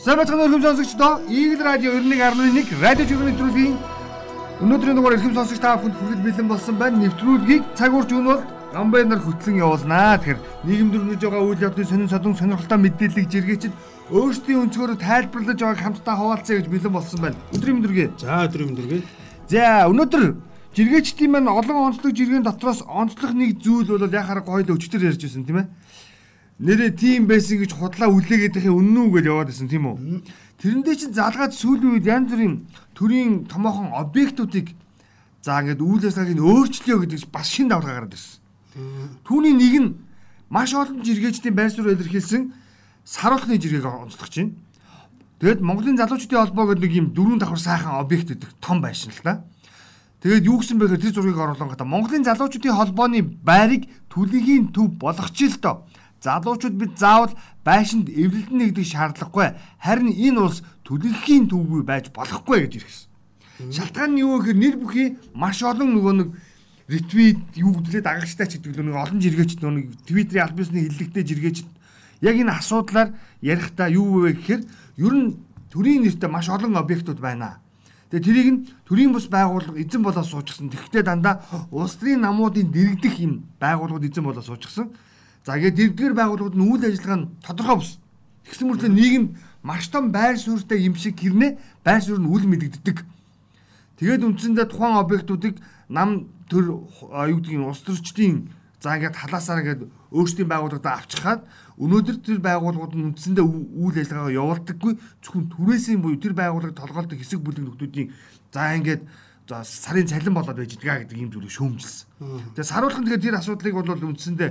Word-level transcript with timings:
Самбатхан 0.00 0.40
өрхөм 0.40 0.62
сонсогчдоо 0.64 1.28
Игэл 1.28 1.60
радио 1.60 1.92
91.1 1.92 2.80
радио 2.80 3.04
жүжигний 3.04 3.36
нэвтрүүлгийн 3.36 3.74
өнөөдрийн 4.64 4.96
дугаар 4.96 5.16
эрхэм 5.20 5.34
сонсогч 5.36 5.60
та 5.60 5.76
бүхэнд 5.76 5.98
хүргэж 6.00 6.20
бэлэн 6.24 6.48
болсон 6.48 6.76
байна. 6.80 7.04
Нэвтрүүлгийг 7.04 7.62
цаг 7.76 7.92
уурч 7.92 8.08
өгнө 8.08 8.32
бол 8.32 8.44
Гамбай 8.72 9.04
нар 9.04 9.20
хөтлөн 9.20 9.60
явуулнаа. 9.60 10.16
Тэгэхээр 10.16 10.40
нийгэм 10.64 10.88
дөрвөж 10.88 11.20
байгаа 11.20 11.44
үйл 11.44 11.64
явдлын 11.68 11.90
сонин 11.92 12.08
садан 12.08 12.32
сонирхолтой 12.32 12.80
мэдээллийг 12.80 13.28
жиргээчд 13.28 13.72
өөрсдийн 14.08 14.62
өнцгөөр 14.64 14.96
тайлбарлаж 15.04 15.58
байгааг 15.60 15.84
хамтдаа 15.84 16.16
хуваалцъя 16.16 16.56
гэж 16.56 16.68
бэлэн 16.72 16.96
болсон 16.96 17.20
байна. 17.20 17.36
Өдрийн 17.52 17.76
мэндүргээ. 17.76 18.08
За 18.24 18.48
өдрийн 18.48 18.68
мэндүргээ. 18.72 19.00
За 19.52 19.84
өнөөдөр 19.84 20.24
жиргээчдийн 20.80 21.28
маань 21.28 21.52
олон 21.52 21.92
онцлог 21.92 22.16
жиргэн 22.16 22.48
дотроос 22.48 22.80
онцлог 22.88 23.36
нэг 23.36 23.60
зүйл 23.60 24.00
бол 24.00 24.08
яхаар 24.08 24.40
гоёл 24.48 24.64
өчтөр 24.80 25.12
ярьж 25.12 25.20
байсан 25.28 25.44
тийм 25.44 25.60
ээ 25.60 25.68
нэрээ 26.60 26.92
тим 26.92 27.24
байсан 27.24 27.64
гэж 27.64 27.72
худлаа 27.72 28.12
үлээгээд 28.12 28.60
ихе 28.60 28.68
үнэн 28.68 29.08
үү 29.08 29.10
гэж 29.16 29.24
яваад 29.32 29.48
байсан 29.48 29.68
тийм 29.72 29.88
үү. 29.88 29.96
Тэрэндээ 30.60 30.96
чинь 31.00 31.16
залгаад 31.16 31.56
сүүлийн 31.56 31.96
үед 31.96 32.04
янз 32.04 32.28
бүрийн 32.28 32.54
төрийн 32.92 33.48
томоохон 33.48 33.96
объектуудыг 33.96 34.76
за 35.40 35.64
ингээд 35.64 35.80
үйл 35.80 36.04
ажиллагааг 36.04 36.36
нь 36.36 36.44
өөрчлөё 36.44 37.00
гэдэг 37.00 37.32
бас 37.32 37.48
шин 37.48 37.72
давлгаа 37.72 38.04
гараад 38.04 38.12
ирсэн. 38.12 38.44
Түүний 39.24 39.56
нэг 39.56 39.74
нь 39.80 39.88
маш 40.52 40.76
олон 40.76 41.00
жиргээчдийн 41.00 41.56
байр 41.56 41.72
суурь 41.72 41.96
илэрхийлсэн 41.96 42.52
саруулхны 43.08 43.56
жиргэг 43.56 43.88
онцлогч 43.88 44.36
байна. 44.36 44.52
Тэгэд 45.40 45.64
Монголын 45.64 45.96
залуучдын 45.96 46.44
холбоо 46.44 46.76
гэдэг 46.76 46.84
нэг 46.84 46.92
юм 46.92 47.08
дөрвөн 47.16 47.40
давхар 47.40 47.56
сайхан 47.56 47.96
объект 47.96 48.28
гэдэг 48.28 48.52
том 48.60 48.84
байшин 48.84 49.16
л 49.16 49.24
да. 49.24 49.48
Тэгээд 50.20 50.44
юу 50.44 50.60
гэсэн 50.60 50.76
бэ 50.76 50.92
гэхээр 50.92 51.04
тэр 51.08 51.14
зургийг 51.16 51.40
оруулсан 51.40 51.72
гата 51.72 51.88
Монголын 51.88 52.28
залуучдын 52.28 52.76
холбооны 52.76 53.24
байрыг 53.24 53.88
түлэгийн 54.12 54.68
төв 54.76 54.92
болгоч 55.00 55.40
л 55.40 55.56
доо 55.56 55.88
залуучууд 56.20 56.76
бид 56.76 56.92
заавал 57.00 57.34
байшинд 57.64 58.08
эвлэлдэн 58.08 58.58
нэгдэх 58.60 58.86
шаардлагагүй. 58.86 59.56
Харин 59.80 60.12
энэ 60.12 60.40
улс 60.40 60.62
төлөвлөхийн 60.84 61.48
төвгүй 61.48 61.82
байж 61.82 62.12
болохгүй 62.12 62.68
гэж 62.68 62.72
ирсэн. 62.80 63.08
Шалтгаан 63.72 64.16
нь 64.16 64.22
юу 64.24 64.40
гэхээр 64.40 64.56
нэр 64.56 64.76
бүхий 64.80 65.08
маш 65.36 65.60
олон 65.60 65.96
нөгөө 65.96 66.14
нэг 66.16 66.28
ретвит 66.88 67.40
юу 67.54 67.76
гэвэл 67.76 68.02
дагагчтай 68.02 68.46
ч 68.48 68.56
гэдэг 68.56 68.82
нэг 68.82 68.96
олон 68.96 69.20
жиргээч 69.20 69.60
нэг 69.60 69.94
твиттерийн 70.08 70.44
аль 70.48 70.56
бисны 70.56 70.80
хиллэгтэй 70.88 71.24
жиргээч 71.24 71.56
яг 72.24 72.36
энэ 72.40 72.56
асуудлаар 72.56 73.14
ярихдаа 73.44 73.88
юу 73.92 74.24
вэ 74.24 74.34
гэхээр 74.40 74.62
ер 74.98 75.14
нь 75.14 75.36
төрийн 75.70 76.02
нэртэй 76.02 76.28
маш 76.28 76.48
олон 76.48 76.76
объектууд 76.76 77.20
байна. 77.20 77.60
Тэгээ 78.10 78.26
тэрийг 78.26 78.48
нь 78.50 78.60
төрийн 78.88 79.12
бус 79.14 79.30
байгууллага 79.30 79.78
эзэн 79.78 80.02
болоод 80.02 80.26
суучсан. 80.26 80.66
Тэгэхдээ 80.66 81.04
дандаа 81.06 81.46
улс 81.70 81.94
төрийн 81.94 82.26
намуудын 82.26 82.72
дэрэгдэх 82.74 83.22
юм 83.22 83.46
байгууллагууд 83.62 84.08
эзэн 84.10 84.24
болоод 84.26 84.44
суучсан. 84.44 84.90
За 85.44 85.56
ингээд 85.56 85.96
дэрдгээр 85.96 86.14
байгууллагууд 86.16 86.56
нь 86.56 86.66
үйл 86.68 86.84
ажиллагаа 86.84 87.18
нь 87.24 87.28
тодорхой 87.40 87.76
бус. 87.80 87.92
Тэгсэн 88.44 88.66
мөртлөө 88.68 88.92
нийгэм 88.92 89.24
маш 89.62 89.88
том 89.88 90.12
байр 90.12 90.36
суурьтай 90.36 90.80
юм 90.84 90.96
шиг 90.96 91.16
гэрнэ 91.16 91.56
байр 91.84 92.02
суурь 92.04 92.20
нь 92.20 92.28
үл 92.28 92.44
мэдэгддэг. 92.44 93.04
Тэгээд 94.00 94.24
үндсэндээ 94.24 94.66
тухайн 94.68 95.00
объектуудыг 95.00 95.60
нам 95.88 96.28
төр 96.48 96.64
юу 96.84 97.36
гэдгийг 97.40 97.60
улс 97.64 97.84
төрчдийн 97.84 98.52
за 98.80 98.96
ингээд 98.96 99.16
халаасаар 99.16 99.60
ингээд 99.60 99.82
өөрсдийн 100.12 100.48
байгууллагад 100.48 100.88
авчихад 100.88 101.40
өнөөдөр 101.76 102.16
тэр 102.24 102.40
байгууллагууд 102.40 102.96
нь 102.96 103.06
үндсэндээ 103.12 103.44
үйл 103.44 103.96
ажиллагаагаа 104.00 104.38
явуулдаггүй 104.40 104.92
зөвхөн 105.20 105.52
түрээсийн 105.52 106.00
буюу 106.00 106.16
тэр 106.16 106.32
байгууллагыг 106.32 106.80
толгойлдог 106.80 107.18
хэсэг 107.20 107.40
бүлэг 107.44 107.64
нөхдүүдийн 107.64 108.08
за 108.52 108.72
ингээд 108.76 109.02
за 109.48 109.64
сарын 109.64 110.08
цалин 110.08 110.32
болоод 110.32 110.56
байж 110.56 110.72
байгаа 110.80 111.04
гэдэг 111.04 111.20
юм 111.20 111.30
зүйлийг 111.32 111.52
шөөмжилсэн. 111.52 112.08
Тэгээ 112.56 112.72
саруулхан 112.72 113.04
тэгээд 113.04 113.24
тэр 113.24 113.36
асуудлыг 113.36 113.74
бол 113.76 114.08
үндсэндээ 114.16 114.50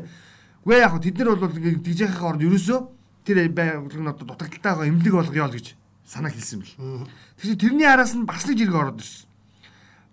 Үгүй 0.65 0.79
яг 0.79 0.95
тэд 0.99 1.17
нар 1.23 1.39
бол 1.39 1.55
ингээд 1.55 1.83
дижэхийн 1.83 2.25
оронд 2.25 2.43
ерөөсөө 2.43 2.79
тэр 3.23 3.38
байгууллагын 3.53 4.11
одоо 4.11 4.25
дутагдaltaй 4.27 4.59
байгаа 4.59 4.89
эмнэлэг 4.89 5.15
болгоё 5.15 5.45
л 5.47 5.55
гэж 5.55 5.67
санаа 6.03 6.31
хэлсэн 6.33 6.59
бэл. 6.59 7.07
Тэгэхээр 7.39 7.61
тэрний 7.61 7.88
араас 7.88 8.13
нь 8.17 8.25
бас 8.25 8.43
нэг 8.49 8.57
зэрэг 8.57 8.75
ороод 8.75 8.99
ирсэн. 8.99 9.30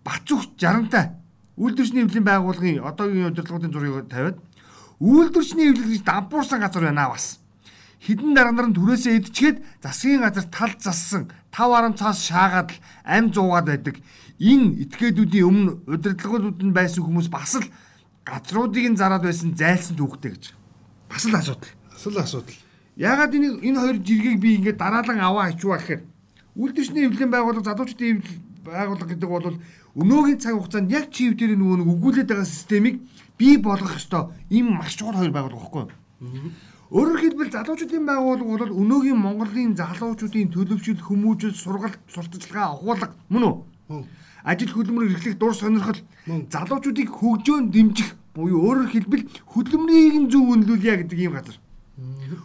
Бацүх 0.04 0.42
60-тай 0.60 1.16
үйлдвэрчний 1.56 2.04
эвлэлийн 2.04 2.28
байгууллагын 2.28 2.84
одоогийн 2.84 3.30
удирдлагын 3.32 3.72
зургийг 3.72 4.06
тавиад 4.12 4.38
үйлдвэрчний 5.00 5.72
эвлэл 5.72 5.92
гэж 5.96 6.02
дампуурсан 6.04 6.60
газар 6.60 6.84
байна 6.84 7.08
бас. 7.08 7.40
Хідэн 8.04 8.36
дарга 8.36 8.52
нар 8.52 8.68
нь 8.68 8.76
түрээсээ 8.76 9.18
идчихэд 9.24 9.64
засгийн 9.80 10.20
газар 10.20 10.44
тал 10.52 10.72
зассан 10.76 11.32
5 11.50 11.72
арам 11.72 11.94
цаас 11.96 12.22
шаагаад 12.28 12.70
л 12.70 12.78
ам 13.08 13.32
зуугаад 13.32 13.66
байдаг. 13.66 13.96
Энэ 14.36 14.84
этгээдүүдийн 14.84 15.48
өмнө 15.48 15.72
удирдлагууд 15.88 16.60
нь 16.60 16.76
байсан 16.76 17.02
хүмүүс 17.02 17.32
бас 17.32 17.56
л 17.56 17.66
газруудыг 18.26 18.84
нь 18.90 18.98
зараад 18.98 19.22
байсан 19.22 19.54
зайлсан 19.54 19.94
түүхтэй 19.96 20.34
гэж. 20.34 20.44
Бас 21.08 21.24
л 21.30 21.38
асуудал. 21.38 21.70
Бас 21.94 22.04
л 22.10 22.18
асуудал. 22.18 22.58
Ягаад 22.98 23.32
энэ 23.38 23.62
энэ 23.62 23.78
хоёр 23.78 23.98
жиргийг 24.02 24.40
би 24.42 24.58
ингээд 24.58 24.82
дараалан 24.82 25.20
аваа 25.22 25.54
ичваа 25.54 25.78
гэхээр 25.78 26.02
үйлдвэрчний 26.58 27.06
эвлэлийн 27.06 27.30
байгууллага 27.30 27.68
задуучдын 27.70 28.18
эвлэл 28.18 28.40
байгууллага 28.66 29.10
гэдэг 29.14 29.30
бол 29.30 29.46
өнөөгийн 30.00 30.40
цаг 30.42 30.58
хугацаанд 30.58 30.90
яг 30.90 31.12
чив 31.14 31.38
дээр 31.38 31.54
нөгөө 31.54 31.76
нэг 31.84 31.88
өгүүлээд 31.94 32.28
байгаа 32.32 32.48
системийг 32.48 32.96
бий 33.38 33.56
болгох 33.60 33.94
ёстой. 33.94 34.32
Им 34.50 34.74
маш 34.74 34.96
чухал 34.96 35.20
хоёр 35.20 35.30
байгууллага 35.30 35.62
байхгүй 35.62 35.82
юу? 35.86 36.50
Өөрөөр 36.90 37.20
хэлбэл 37.20 37.54
залуучуудын 37.54 38.04
байгууллага 38.06 38.64
бол 38.64 38.78
өнөөгийн 38.80 39.18
Монголын 39.18 39.76
залуучуудын 39.76 40.50
төлөвшил, 40.50 40.98
хүмүүжил, 41.02 41.54
сургалт, 41.54 42.00
сурталчилгаа 42.08 42.74
агуулга 42.74 43.12
мөн 43.28 43.42
үү? 43.44 43.54
Ажил 44.46 44.70
хөдөлмөр 44.70 45.10
эрхлэх 45.10 45.36
дур 45.38 45.54
сонирхол 45.58 46.00
залуучуудыг 46.26 47.10
хөгжөөн 47.10 47.74
дэмжих 47.74 48.14
буюу 48.30 48.62
өөрөөр 48.62 48.90
хэлбэл 48.94 49.24
хөдөлмөрийг 49.50 50.16
нь 50.22 50.30
зөв 50.30 50.44
үнэлүүлье 50.46 51.02
гэдэг 51.02 51.18
ийм 51.18 51.34
газар. 51.34 51.58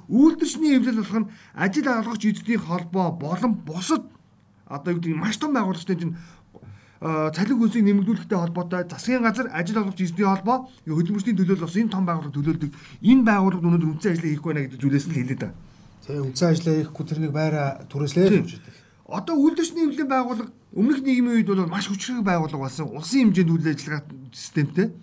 Үйлдвэрчний 0.10 0.82
эвлэл 0.82 0.98
болох 1.04 1.20
нь 1.22 1.30
ажил 1.54 1.88
олгогч 1.88 2.24
эзэдийн 2.26 2.66
холбоо 2.66 3.12
болон 3.14 3.54
бусад 3.68 4.04
одоо 4.66 4.94
юу 4.96 5.00
гэдэг 5.00 5.20
маш 5.20 5.38
том 5.38 5.54
байгууллагчтай 5.54 6.00
чинь 6.00 6.16
цалин 7.02 7.58
хөлсийг 7.60 7.84
нэмэгдүүлэхтэй 7.86 8.38
холбоотой 8.40 8.88
засгийн 8.88 9.22
газар 9.22 9.52
ажил 9.52 9.78
олгогч 9.84 10.00
эзэдийн 10.02 10.32
холбоо 10.32 10.58
хөдөлмөрчний 10.88 11.36
төлөөлөл 11.36 11.66
бас 11.68 11.76
энэ 11.76 11.92
том 11.92 12.06
байгууллага 12.06 12.38
төлөөлдөг. 12.38 12.72
Энэ 13.02 13.26
байгууллагад 13.28 13.68
өнөөдөр 13.68 13.92
үндсэн 13.92 14.12
ажлаа 14.16 14.32
хийхгүй 14.32 14.50
байна 14.54 14.64
гэдэг 14.66 14.82
зүйлээс 14.82 15.06
л 15.06 15.16
хэлээд 15.18 15.42
байна. 15.42 15.58
Тэгээ 16.06 16.26
үндсэн 16.26 16.50
ажлаа 16.50 16.76
хийхгүй 16.78 17.06
тэрнийг 17.06 17.34
байраа 17.36 17.70
түрээслээ 17.92 18.30
гэж 18.32 18.50
байна. 18.56 18.81
Одоо 19.12 19.36
үйлдвэрчний 19.36 19.84
эвлэлийн 19.92 20.08
байгууллага 20.08 20.52
өмнөх 20.72 21.04
нийгмийн 21.04 21.44
үед 21.44 21.52
бол 21.52 21.68
маш 21.68 21.92
хүчрэг 21.92 22.24
байгууллага 22.24 22.64
болсон. 22.64 22.96
Улсын 22.96 23.36
хэмжээнд 23.36 23.52
үйл 23.52 23.68
ажиллагаа 23.68 24.08
системтэй. 24.32 24.96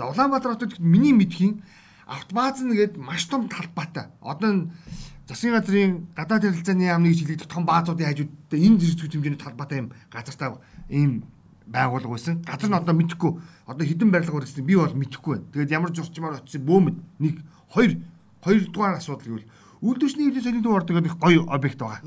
За 0.00 0.08
Улаанбаатар 0.08 0.56
хотод 0.56 0.80
миний 0.80 1.12
мэдхийн 1.12 1.60
автоматн 2.08 2.72
гээд 2.72 2.96
маш 2.96 3.28
том 3.28 3.52
талбайтай. 3.52 4.08
Одоо 4.24 4.72
засгийн 5.28 5.54
газрын 5.60 6.08
гадаад 6.16 6.48
харилцааны 6.48 6.88
яамны 6.88 7.12
гэж 7.12 7.20
хэлэгдэх 7.20 7.52
том 7.52 7.68
баазуудын 7.68 8.08
хажуудтай 8.08 8.58
энэ 8.64 8.80
зэрэг 8.80 9.12
хэмжээний 9.12 9.36
талбайтай 9.36 9.78
юм 9.84 9.92
газартай 10.08 10.56
ийм 10.88 11.28
байгуулга 11.68 12.08
байсан. 12.08 12.40
Газар 12.42 12.72
нь 12.72 12.80
одоо 12.80 12.94
мэдхгүй. 12.96 13.32
Одоо 13.68 13.84
хідэн 13.84 14.10
барилга 14.10 14.40
өргөсөн 14.40 14.64
би 14.64 14.74
бол 14.74 14.90
мэдхгүй 14.90 15.36
байна. 15.36 15.52
Тэгээд 15.52 15.74
ямар 15.76 15.92
зурчмаар 15.92 16.40
очсон 16.40 16.64
бөөмөд 16.64 16.96
нэг 17.20 17.44
хоёр 17.68 17.92
хоёрдугаар 18.40 18.96
асуудал 18.98 19.28
гэвэл 19.28 19.50
үйлдвэрчний 19.84 20.32
хэмжээ 20.32 20.44
солинд 20.48 20.66
ордог 20.66 20.96
гэдэг 20.96 21.14
гоё 21.20 21.44
объект 21.46 21.78
байгаа. 21.78 22.00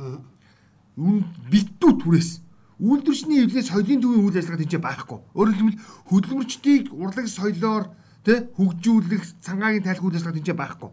Битүү 0.95 1.91
түрээс 2.01 2.29
үйлдвэрчний 2.77 3.45
эвлээ 3.45 3.65
соёлын 3.65 4.01
төвийн 4.01 4.25
үйл 4.29 4.37
ажиллагаа 4.37 4.61
тийч 4.61 4.77
байхгүй. 4.77 5.19
Өөрөөр 5.33 5.57
хэлбэл 5.57 5.81
хөдөлмөрчдийг 6.09 6.85
урлаг 6.93 7.27
соёлоор 7.29 7.83
тэ 8.21 8.51
хөгжүүлэх 8.53 9.23
цангаагийн 9.41 9.85
тайлх 9.85 10.03
үйл 10.05 10.17
ажиллагаа 10.17 10.37
тийч 10.37 10.49
байхгүй. 10.53 10.91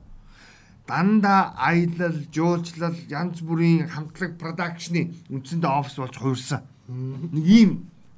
Дандаа 0.89 1.53
аялал, 1.59 2.17
жуулчлал, 2.33 2.97
янз 3.11 3.45
бүрийн 3.45 3.93
хамтлаг 3.93 4.41
продакшны 4.41 5.13
үндсэндээ 5.29 5.71
офис 5.71 5.97
болж 6.01 6.17
хуурсан. 6.17 6.65
Нэг 6.89 7.47
ийм 7.47 7.71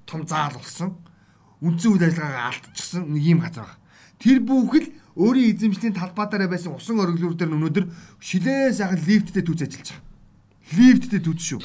том 0.07 0.23
заал 0.27 0.55
болсон. 0.55 0.95
Үндсэн 1.65 1.93
үйл 1.99 2.07
ажиллагаагаа 2.07 2.49
алдчихсан 2.53 3.11
нэг 3.11 3.23
ийм 3.27 3.41
газар 3.43 3.67
байна. 3.67 3.81
Тэр 4.23 4.39
бүхэл 4.47 4.89
өөрийн 5.19 5.51
эзэмшлийн 5.57 5.99
талбай 5.99 6.27
дээр 6.31 6.49
байсан 6.49 6.79
усан 6.79 7.03
оргилуур 7.03 7.35
дээр 7.35 7.53
өнөөдөр 7.57 7.87
шилээ 8.23 8.73
сайхан 8.73 9.01
лифттэй 9.03 9.43
түүж 9.43 9.61
ажиллаж 9.67 9.91
байгаа. 9.93 10.12
Лифттэй 10.77 11.21
түүж 11.21 11.41
шүү. 11.41 11.61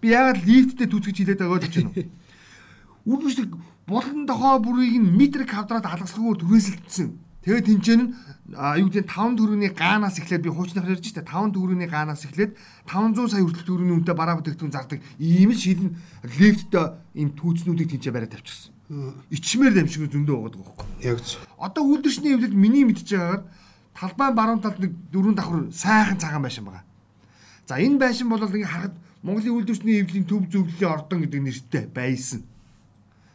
Би 0.00 0.12
яагаад 0.12 0.44
лифттэй 0.44 0.86
түүцгэж 0.86 1.16
хилээд 1.24 1.40
байгаа 1.40 1.60
гэж 1.64 1.74
байна 1.80 1.92
вэ? 1.96 2.04
Үргэлжлэг 3.06 3.50
болон 3.86 4.26
дохоо 4.26 4.58
бүрийг 4.60 4.98
нь 4.98 5.14
метр 5.16 5.46
квадрат 5.46 5.86
алгаслахгүйгээр 5.86 6.42
түрээсэлдсэн. 6.42 7.08
Тэгээд 7.46 7.66
тэнцэн 7.70 8.00
нь 8.02 8.10
юу 8.82 8.90
гэдэг 8.90 9.06
5 9.06 9.38
төгрөгийн 9.38 9.74
гаанаас 9.78 10.18
эхлээд 10.18 10.42
би 10.42 10.50
хуучнахаар 10.50 10.98
ярьж 10.98 11.14
штэ 11.14 11.22
5 11.22 11.54
төгрөгийн 11.54 11.86
гаанаас 11.86 12.26
эхлээд 12.26 12.58
500 12.90 13.30
сая 13.30 13.42
хүртэл 13.46 13.66
төгрөгийн 13.70 13.96
үнэтэй 14.02 14.16
бараа 14.18 14.38
бүтээгдэхүүн 14.42 14.74
зардаг 14.74 14.98
ийм 15.22 15.54
л 15.54 15.62
шилэн 15.62 15.94
лифттэй 16.26 16.86
ийм 17.14 17.30
түүцнүүдийг 17.38 17.94
тэнцээ 17.94 18.10
бариад 18.10 18.34
тавьчихсан. 18.34 18.74
Ичмээр 19.30 19.74
дамжиг 19.78 20.10
зөндөө 20.10 20.36
байгаа 20.42 20.62
байхгүй. 20.62 20.86
Яг 21.06 21.18
зөв. 21.22 21.42
Одоо 21.58 21.82
үйлдвэрчний 21.86 22.34
эвлэл 22.34 22.54
миний 22.54 22.82
мэдж 22.86 23.02
байгаагаар 23.14 23.42
талбайн 23.94 24.34
баруун 24.34 24.62
талд 24.62 24.78
нэг 24.78 24.92
дөрвөн 25.10 25.34
давхар 25.34 25.70
сайхан 25.74 26.18
цагаан 26.18 26.42
байшин 26.46 26.66
байгаа. 26.66 26.85
За 27.66 27.78
энэ 27.82 27.98
байшин 27.98 28.30
бол 28.30 28.42
ингээ 28.42 28.66
харахад 28.66 28.94
Монголын 29.26 29.58
үйлдвэрчний 29.58 30.00
эвлэлийн 30.00 30.26
төв 30.26 30.46
зөвлөлийн 30.46 30.92
ордон 30.94 31.26
гэдэг 31.26 31.42
нэртэй 31.42 31.84
байсан. 31.90 32.46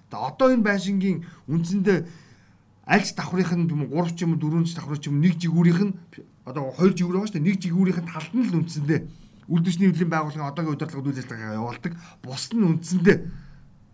За 0.07 0.23
одоо 0.23 0.55
энэ 0.55 0.63
байшингийн 0.63 1.27
үндсэндээ 1.51 2.07
альч 2.87 3.11
давхрынх 3.11 3.51
нь 3.51 3.67
юм 3.67 3.91
3 3.91 4.15
ч 4.15 4.23
юм 4.23 4.39
4 4.39 4.63
ч 4.63 4.75
давхар 4.79 4.99
ч 4.99 5.11
юм 5.11 5.19
нэг 5.19 5.35
жигүүрийнх 5.35 5.81
нь 5.83 5.93
одоо 6.47 6.71
2 6.79 6.95
жигүүр 6.95 7.15
байгаа 7.19 7.27
шүү 7.27 7.37
дээ. 7.39 7.47
Нэг 7.51 7.57
жигүүрийнх 7.59 7.99
нь 7.99 8.11
талд 8.11 8.31
нь 8.31 8.47
л 8.47 8.57
үндсэндээ 8.63 8.99
Үлдэшний 9.51 9.91
хөдлийн 9.91 10.07
байгууллагын 10.07 10.47
одоогийн 10.47 10.75
удирдлагад 10.79 11.07
үйл 11.11 11.19
ажиллагаа 11.19 11.59
явуулдаг. 11.59 11.93
Бус 12.23 12.43
нь 12.55 12.63
үндсэндээ 12.63 13.17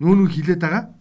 нүүнүү 0.06 0.28
хилээд 0.38 0.62
байгаа 0.62 0.94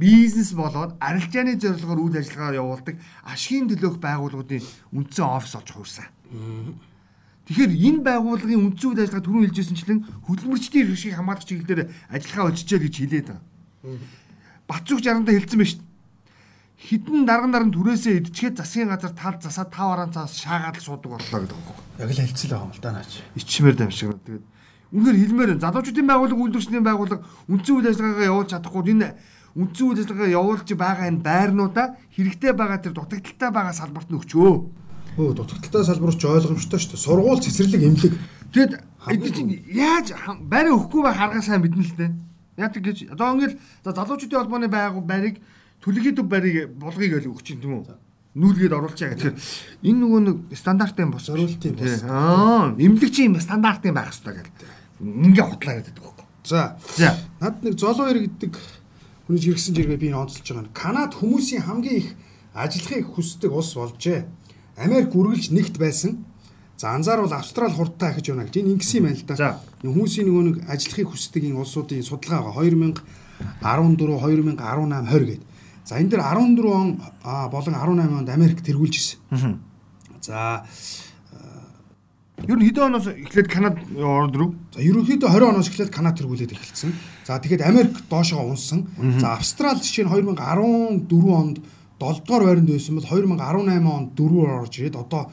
бизнес 0.00 0.56
болоод 0.56 0.96
арилжааны 0.96 1.60
зорилгоор 1.60 2.00
үйл 2.00 2.16
ажиллагаа 2.16 2.56
явуулдаг 2.56 2.96
ашигын 3.28 3.68
төлөөх 3.68 4.00
байгууллагуудын 4.00 4.64
үндсэн 4.96 5.26
офис 5.28 5.52
олж 5.60 5.68
хуурсан. 5.68 6.08
Тэгэхээр 7.50 7.74
энэ 7.74 8.00
байгууллагын 8.06 8.62
үндсэн 8.62 8.94
үйл 8.94 9.02
ажиллагаа 9.02 9.26
түрүүн 9.26 9.44
хэлжсэнчлэн 9.50 10.00
хөдөлмөрчдийн 10.22 10.86
эрхшийг 10.86 11.18
хамгаалах 11.18 11.46
чиглэлээр 11.50 11.90
ажиллагаа 12.14 12.54
өжижээ 12.54 12.78
гэж 12.78 12.94
хэлээд 12.94 13.26
байгаа. 13.26 13.42
Батцуг 14.70 15.02
60-анда 15.02 15.34
хэлсэн 15.34 15.58
байна 15.58 15.66
шүү 15.66 15.82
дээ. 15.82 15.88
Хідэн 16.80 17.26
дарган 17.26 17.50
даран 17.50 17.74
түрээсээ 17.74 18.22
идчихэд 18.22 18.62
засгийн 18.62 18.94
газар 18.94 19.10
тал 19.18 19.34
засаад 19.42 19.74
тав 19.74 19.90
араан 19.90 20.14
цаас 20.14 20.38
шаагаад 20.38 20.78
суудаг 20.78 21.10
боллоо 21.10 21.40
гэдэг 21.42 21.58
байна. 21.58 21.82
Яг 21.98 22.10
л 22.14 22.22
хэлцэл 22.22 22.50
байгаа 22.54 22.66
юм 22.70 22.74
л 22.78 22.80
да 22.86 22.90
наач. 22.94 23.12
Ичмэр 23.34 23.74
дамжиг. 23.74 24.14
Тэгээд 24.22 24.44
үнэхээр 24.94 25.18
хэлмээр 25.18 25.50
залуучуудын 25.58 26.06
байгууллага 26.06 26.42
үйлдвэрчдийн 26.46 26.86
байгууллага 26.86 27.26
үндсэн 27.50 27.74
үйл 27.74 27.90
ажиллагаагаа 27.90 28.30
явуулж 28.30 28.50
чадахгүй 28.54 28.82
энэ 28.94 29.08
үндсэн 29.58 29.86
үйл 29.90 30.00
ажиллагаа 30.06 30.30
явуулж 30.38 30.68
байгаа 30.78 31.06
энэ 31.10 31.24
байрнуудаа 31.26 31.86
хэрэгтэй 32.14 32.52
байгаа 32.54 32.78
тэр 32.78 32.94
дутагдaltaй 32.94 33.50
байгаа 33.50 33.74
салбарт 33.74 34.08
нь 34.10 34.18
өгчөө. 35.20 35.28
Өө 35.28 35.36
дутагдaltaй 35.36 35.84
салбарч 35.84 36.24
ойлгомжтой 36.24 36.80
шүү 36.80 36.90
дээ. 36.96 37.04
Сургууль 37.04 37.44
цэцэрлэг 37.44 37.82
эмнэлэг. 37.84 38.14
Тэгэд 38.56 38.72
эд 38.80 39.24
чинь 39.36 39.52
яаж 39.68 40.16
байраа 40.48 40.72
өгөхгүй 40.76 41.02
бай 41.04 41.14
харгаа 41.14 41.42
сайн 41.44 41.60
мэднэ 41.60 41.84
л 41.84 41.96
дээ. 42.00 42.10
Яг 42.56 42.72
гэж 42.72 43.12
одоо 43.12 43.36
ингээл 43.36 43.60
за 43.84 43.90
залуучуудын 43.92 44.40
холбооны 44.40 44.68
байгуу 44.72 45.04
барыг 45.04 45.40
төлөгийн 45.84 46.16
төв 46.16 46.26
барыг 46.28 46.72
болгоё 46.76 47.20
гэж 47.20 47.24
өгч 47.28 47.46
юм 47.56 47.60
тийм 47.60 47.74
үү? 47.84 47.96
нүүлгээд 48.34 48.74
оруулчаа 48.74 49.10
гэх. 49.10 49.34
Тэгэхээр 49.34 49.90
энэ 49.90 50.00
нөгөө 50.06 50.20
нэг 50.22 50.36
стандартын 50.54 51.10
бос 51.10 51.26
зориултын 51.26 51.74
бос. 51.74 52.06
Аа, 52.06 52.70
эмнэлэгчийн 52.78 53.34
юм 53.34 53.42
стандартын 53.42 53.90
байх 53.90 54.14
хэрэгтэй 54.14 54.34
гэдэг. 54.38 54.54
Ингээ 55.02 55.46
хутлаа 55.50 55.74
гэдэг 55.82 55.94
байхгүй. 55.98 56.26
За. 56.46 56.78
За. 56.94 57.18
Над 57.42 57.58
нэг 57.66 57.74
золоо 57.74 58.06
ир 58.06 58.22
гэдэг 58.22 58.54
хүний 59.26 59.42
жиргсэн 59.42 59.74
жиргээ 59.74 59.98
би 59.98 60.14
онцолж 60.14 60.46
байгаа 60.46 60.62
нь 60.62 60.70
Канад 60.70 61.12
хүмүүсийн 61.18 61.66
хамгийн 61.66 61.98
их 61.98 62.08
ажиллахыг 62.54 63.18
хүсдэг 63.18 63.50
улс 63.50 63.74
болжээ. 63.74 64.26
Америк 64.80 65.14
үргэлж 65.14 65.52
нэгт 65.52 65.76
байсан. 65.78 66.24
За 66.80 66.96
анзаарвал 66.96 67.32
Австрали 67.36 67.74
хурдтай 67.76 68.10
ахиж 68.10 68.32
байна 68.32 68.48
гэж 68.48 68.56
энэ 68.64 68.72
ингэсэн 68.80 68.98
юм 68.98 69.06
байна 69.12 69.20
л 69.20 69.28
да. 69.28 69.60
Хүмүүсийн 69.84 70.26
нөгөө 70.26 70.44
нэг 70.48 70.56
ажиллахыг 70.64 71.08
хүсдэг 71.12 71.44
энэ 71.44 71.60
улсуудын 71.60 72.00
судалгаа 72.00 72.48
байгаа 72.48 72.64
2014 72.64 72.96
2018 73.60 74.56
20 74.56 75.28
гэдэг. 75.28 75.44
За 75.84 76.00
энэ 76.00 76.08
дэр 76.08 76.22
14 76.24 76.64
он 76.72 76.88
болон 77.52 77.74
18 77.76 78.24
онд 78.24 78.28
Америк 78.32 78.64
тэргүүлж 78.64 78.94
ирсэн. 78.96 79.60
За 80.24 80.64
Ер 82.48 82.56
нь 82.56 82.64
хэдэн 82.64 82.88
оноос 82.88 83.06
эхлээд 83.12 83.48
Канад 83.52 83.76
орд 84.00 84.32
руу? 84.32 84.54
За 84.72 84.80
ерөнхийдөө 84.80 85.28
20 85.28 85.52
оноос 85.52 85.68
эхлээд 85.68 85.92
Канад 85.92 86.16
тэргүүлээд 86.16 86.56
эхэлсэн. 86.56 86.92
За 87.28 87.36
тэгэхээр 87.36 87.68
Америк 87.68 88.00
доошоо 88.08 88.48
унсан. 88.48 88.88
За 89.20 89.36
Австрали 89.36 89.84
жишээ 89.84 90.08
нь 90.08 90.12
2014 90.32 91.04
онд 91.28 91.60
7 92.00 92.24
дугаар 92.24 92.44
байранд 92.48 92.70
байсан 92.72 92.96
бол 92.96 93.04
2018 93.04 93.84
онд 93.84 94.08
4-оор 94.16 94.50
орж 94.64 94.74
ирээд 94.80 94.96
одоо 94.96 95.30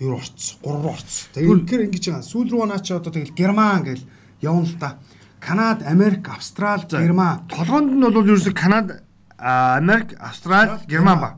юу 0.00 0.16
орцсон 0.16 0.56
3 0.64 0.82
руу 0.82 0.92
орцсон. 0.96 1.28
Тэгэхээр 1.36 1.84
ингэж 1.84 2.04
байгаа. 2.08 2.24
Сүүл 2.24 2.48
рүү 2.48 2.66
наа 2.66 2.80
чи 2.80 2.92
одоо 2.96 3.12
тэгэл 3.12 3.36
Герман 3.36 3.84
гэл 3.84 4.02
явна 4.40 4.64
л 4.64 4.76
да. 4.80 4.98
Канад, 5.40 5.82
Америк, 5.86 6.28
Австрали, 6.28 6.86
Герман. 6.90 7.46
Толгоонд 7.48 7.92
нь 7.92 8.00
бол 8.00 8.26
ерөөсө 8.26 8.52
Канад, 8.56 9.04
Америк, 9.38 10.16
Австрали, 10.18 10.80
Герман 10.88 11.20
ба. 11.20 11.30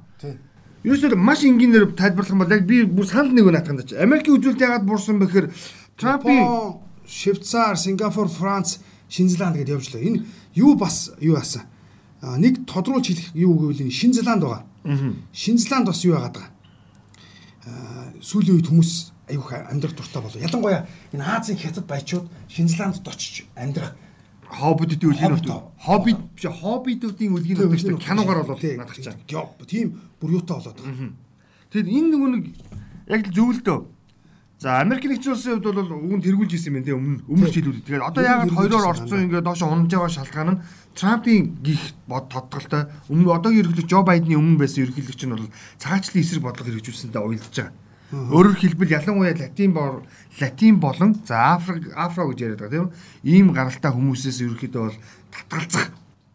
Ерөөсөө 0.84 1.16
маш 1.16 1.44
энгийнээр 1.44 1.92
тайлбарлах 1.92 2.32
юм 2.32 2.40
бол 2.40 2.54
яг 2.54 2.64
би 2.64 2.84
бүр 2.84 3.04
санал 3.04 3.34
нэг 3.34 3.44
наатахын 3.50 3.84
чи. 3.84 3.96
Америкийн 4.00 4.40
үзүүлэлт 4.40 4.64
яагаад 4.64 4.88
буурсан 4.88 5.20
бэхээр 5.20 5.52
Трампын 6.00 6.80
Швейцар, 7.04 7.76
Сингапур, 7.76 8.28
Франц, 8.32 8.80
Шинзланд 9.10 9.60
гэдээ 9.60 9.76
явж 9.76 9.92
лээ. 9.92 10.06
Энэ 10.08 10.24
юу 10.54 10.78
бас 10.80 11.12
юу 11.20 11.36
яасан? 11.36 11.68
Нэг 12.20 12.66
тодруулж 12.68 13.06
хэлэх 13.08 13.28
юу 13.34 13.56
гэвэл 13.56 13.88
энэ 13.88 13.94
Шинзланд 13.96 14.44
байгаа. 14.44 14.64
Шинзланд 15.32 15.86
бас 15.88 16.04
юу 16.04 16.14
яагаад 16.14 16.36
байгаа? 16.36 16.52
Аа 17.64 18.12
сүүлийн 18.20 18.60
үед 18.60 18.68
хүмүүс 18.68 18.92
аюух 19.32 19.52
амьдрах 19.52 19.96
дуртай 19.96 20.20
болов. 20.22 20.36
Ялангуяа 20.36 20.84
энэ 21.12 21.24
Азийн 21.24 21.56
хятад 21.56 21.86
баячууд 21.88 22.28
Шинзландд 22.48 23.08
очиж 23.08 23.48
амьдрах 23.56 23.96
хоббитуудын 24.50 25.10
үлгийн 25.14 25.32
нутаг. 25.32 25.72
Хоббит 25.78 26.18
биш 26.34 26.44
хоббитуудын 26.44 27.34
үлгийн 27.38 27.56
нутаг 27.56 27.78
шүү 27.80 27.96
дээ. 27.96 28.04
Киногоор 28.04 28.44
бол 28.44 28.60
надах 28.60 28.98
чаа. 29.00 29.48
Тийм 29.64 29.96
бүр 30.20 30.42
юутай 30.42 30.56
болоод 30.58 30.76
байгаа. 30.76 31.12
Тэгэд 31.70 31.88
энэ 31.88 32.08
нөгөө 32.10 32.30
нэг 32.34 32.44
яг 33.08 33.22
л 33.30 33.32
зөв 33.32 33.48
л 33.54 33.62
дөө. 33.62 33.78
За 34.60 34.76
Америк 34.84 35.08
нэгдсэн 35.08 35.32
улсын 35.32 35.56
хувьд 35.56 35.72
бол 35.72 36.20
нь 36.20 36.20
тэргүүлж 36.20 36.52
ирсэн 36.52 36.76
юм 36.76 36.84
тий 36.84 36.92
өмнө 36.92 37.24
өмнөх 37.32 37.48
жилүүдэд. 37.48 37.80
Тэгээд 37.80 38.04
одоо 38.12 38.20
яагаад 38.20 38.52
хоёроор 38.52 38.92
орцсон 38.92 39.24
ингээд 39.24 39.48
доош 39.48 39.64
унаж 39.64 39.88
байгаа 39.88 40.12
шалтгаан 40.12 40.50
нь 40.52 40.62
Трампын 40.92 41.64
гих 41.64 41.96
бод 42.04 42.28
тодтолтой 42.28 42.92
өмнө 43.08 43.40
одоогийн 43.40 43.72
ерөнхийлөгч 43.72 43.88
Жо 43.88 44.04
Байдны 44.04 44.36
өмнө 44.36 44.60
байсан 44.60 44.84
ерөнхийлөгч 44.84 45.22
нь 45.24 45.32
бол 45.32 45.48
цагаачлалын 45.80 46.20
эсрэг 46.20 46.44
бодлого 46.44 46.68
хэрэгжүүлсэндээ 46.76 47.24
уялдаж 47.24 47.56
байгаа. 47.56 47.72
Өөрөөр 48.36 48.56
хэлбэл 48.60 48.96
ялангуяа 49.00 49.32
латин 49.40 49.72
бор 49.72 50.04
латин 50.36 50.76
болон 50.76 51.10
за 51.24 51.56
Африк 51.56 51.96
Афро 51.96 52.28
гэж 52.28 52.38
яриад 52.44 52.60
байгаа 52.60 52.92
тийм 52.92 52.92
ийм 53.24 53.56
гаралтай 53.56 53.96
хүмүүсээс 53.96 54.44
ерөнхийдөө 54.44 54.82
бол 54.92 54.98
татгалзах 55.32 55.88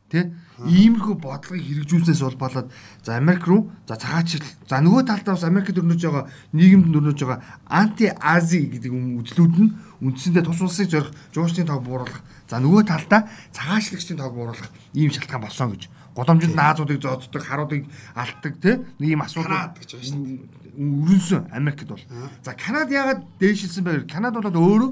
тий 0.10 0.34
иймэрхүү 0.64 1.16
бодлогыг 1.20 1.60
хэрэгжүүлснээс 1.60 2.22
улбалаад 2.24 2.72
за 3.04 3.18
Америк 3.20 3.44
руу 3.44 3.72
за 3.88 4.00
цагаачл 4.00 4.40
за 4.70 4.80
нөгөө 4.80 5.04
талдаа 5.04 5.36
бас 5.36 5.44
Америкт 5.44 5.76
өрнөж 5.76 6.00
байгаа 6.00 6.26
нийгэмд 6.56 6.96
өрнөж 6.96 7.20
байгаа 7.20 7.44
анти 7.68 8.08
ази 8.16 8.64
гэдэг 8.72 8.92
юм 8.92 9.20
үзлүүд 9.20 9.56
нь 9.60 9.76
үндсэндээ 10.00 10.44
тус 10.48 10.62
улсыг 10.64 10.88
зорих 10.88 11.12
жуучны 11.36 11.68
тог 11.68 11.84
бууруулах. 11.84 12.24
За 12.48 12.64
нөгөө 12.64 12.88
талдаа 12.88 13.28
цагаачлагчдын 13.52 14.16
тог 14.16 14.32
бууруулах 14.32 14.72
ийм 14.96 15.12
шалтгаан 15.12 15.44
болсон 15.44 15.76
гэж. 15.76 15.92
Голомжинд 16.16 16.56
наазуудыг 16.56 17.04
зооддог 17.04 17.44
харуудыг 17.44 17.84
алтдаг 18.16 18.54
тий? 18.64 18.80
Нэг 19.00 19.10
ийм 19.12 19.22
асуудал 19.28 19.76
өрнсөн 20.80 21.52
Америкт 21.52 21.88
бол. 21.88 22.04
За 22.44 22.56
Канад 22.56 22.92
яагаад 22.92 23.28
дээшилсэн 23.40 23.84
гэхээр 23.84 24.08
Канад 24.08 24.40
бол 24.40 24.48
өөрөө 24.48 24.92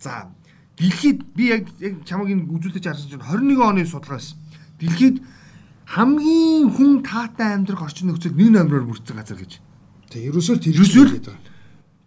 за 0.00 0.32
дэлхийд 0.76 1.24
би 1.36 1.48
яг 1.48 1.68
яг 1.80 2.04
чамаг 2.04 2.28
энэ 2.28 2.48
үзүүлэлтэж 2.52 2.84
харсан 2.84 3.08
чинь 3.08 3.24
21 3.24 3.60
оны 3.60 3.84
судалгаа 3.84 4.20
байсан 4.20 4.36
дэлхийд 4.80 5.22
хамгийн 5.86 6.70
хүн 6.70 7.02
таатай 7.06 7.54
амьдрах 7.54 7.86
орчин 7.86 8.10
нөхцөл 8.10 8.34
нэг 8.34 8.50
номероор 8.50 8.86
бүрдсэн 8.90 9.16
газар 9.16 9.38
гэж. 9.38 9.62
Тэг 10.10 10.22
ерөөсөө 10.30 10.56
тэр 10.60 10.74
Ерөөсөө 10.76 11.04
гэдэг 11.06 11.24
байгаа. 11.30 11.54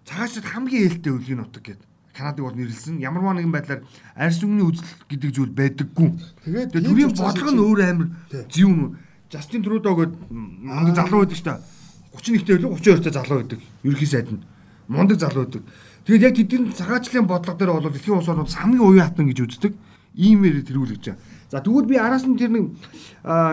Цагаачд 0.06 0.45
хамгийн 0.45 0.83
ээлтэй 0.89 1.12
үлгийн 1.13 1.39
нутаг 1.39 1.63
гэдэг. 1.63 1.88
Канадыг 2.13 2.44
бол 2.44 2.57
нэрлсэн. 2.57 3.00
Ямарваа 3.00 3.38
нэгэн 3.39 3.54
байдлаар 3.54 3.81
арьс 4.16 4.42
өнгөний 4.44 4.68
үзэл 4.68 4.90
гэдэг 5.07 5.30
зүйл 5.31 5.54
байдаггүй. 5.56 6.09
Тэгээд 6.44 6.71
төрийн 6.76 7.14
бодлого 7.16 7.52
нь 7.54 7.64
өөр 7.64 7.80
зэв 8.52 8.66
юм. 8.66 8.97
Жастин 9.30 9.61
Трудо 9.64 9.94
гээд 9.95 10.14
мундаг 10.33 10.95
залуу 10.97 11.23
байдаг 11.23 11.38
шүү 11.38 11.47
дээ. 11.47 11.61
31-тэй 12.18 12.56
билүү 12.57 12.71
32-тэй 12.81 13.14
залуу 13.14 13.38
байдаг. 13.40 13.59
Ерхий 13.85 14.09
сайд 14.09 14.28
нь. 14.33 14.42
Мундаг 14.90 15.21
залуу 15.21 15.45
байдаг. 15.45 15.64
Тэгээд 16.09 16.26
яг 16.26 16.35
тэдний 16.35 16.73
цагаачлалын 16.73 17.30
бодлого 17.30 17.57
дээр 17.59 17.71
бол 17.78 17.94
дэлхийн 17.94 18.18
улс 18.18 18.28
орнууд 18.28 18.49
хамгийн 18.49 18.81
уян 18.81 19.06
хатан 19.06 19.30
гэж 19.30 19.40
үздэг. 19.45 19.73
Иймэр 20.18 20.66
тэргүүлж 20.66 21.06
байгаа. 21.06 21.21
За 21.50 21.60
тэгвэл 21.62 21.86
би 21.90 21.96
араас 21.98 22.24
нь 22.26 22.38
тэр 22.38 22.50
нэг 22.54 22.66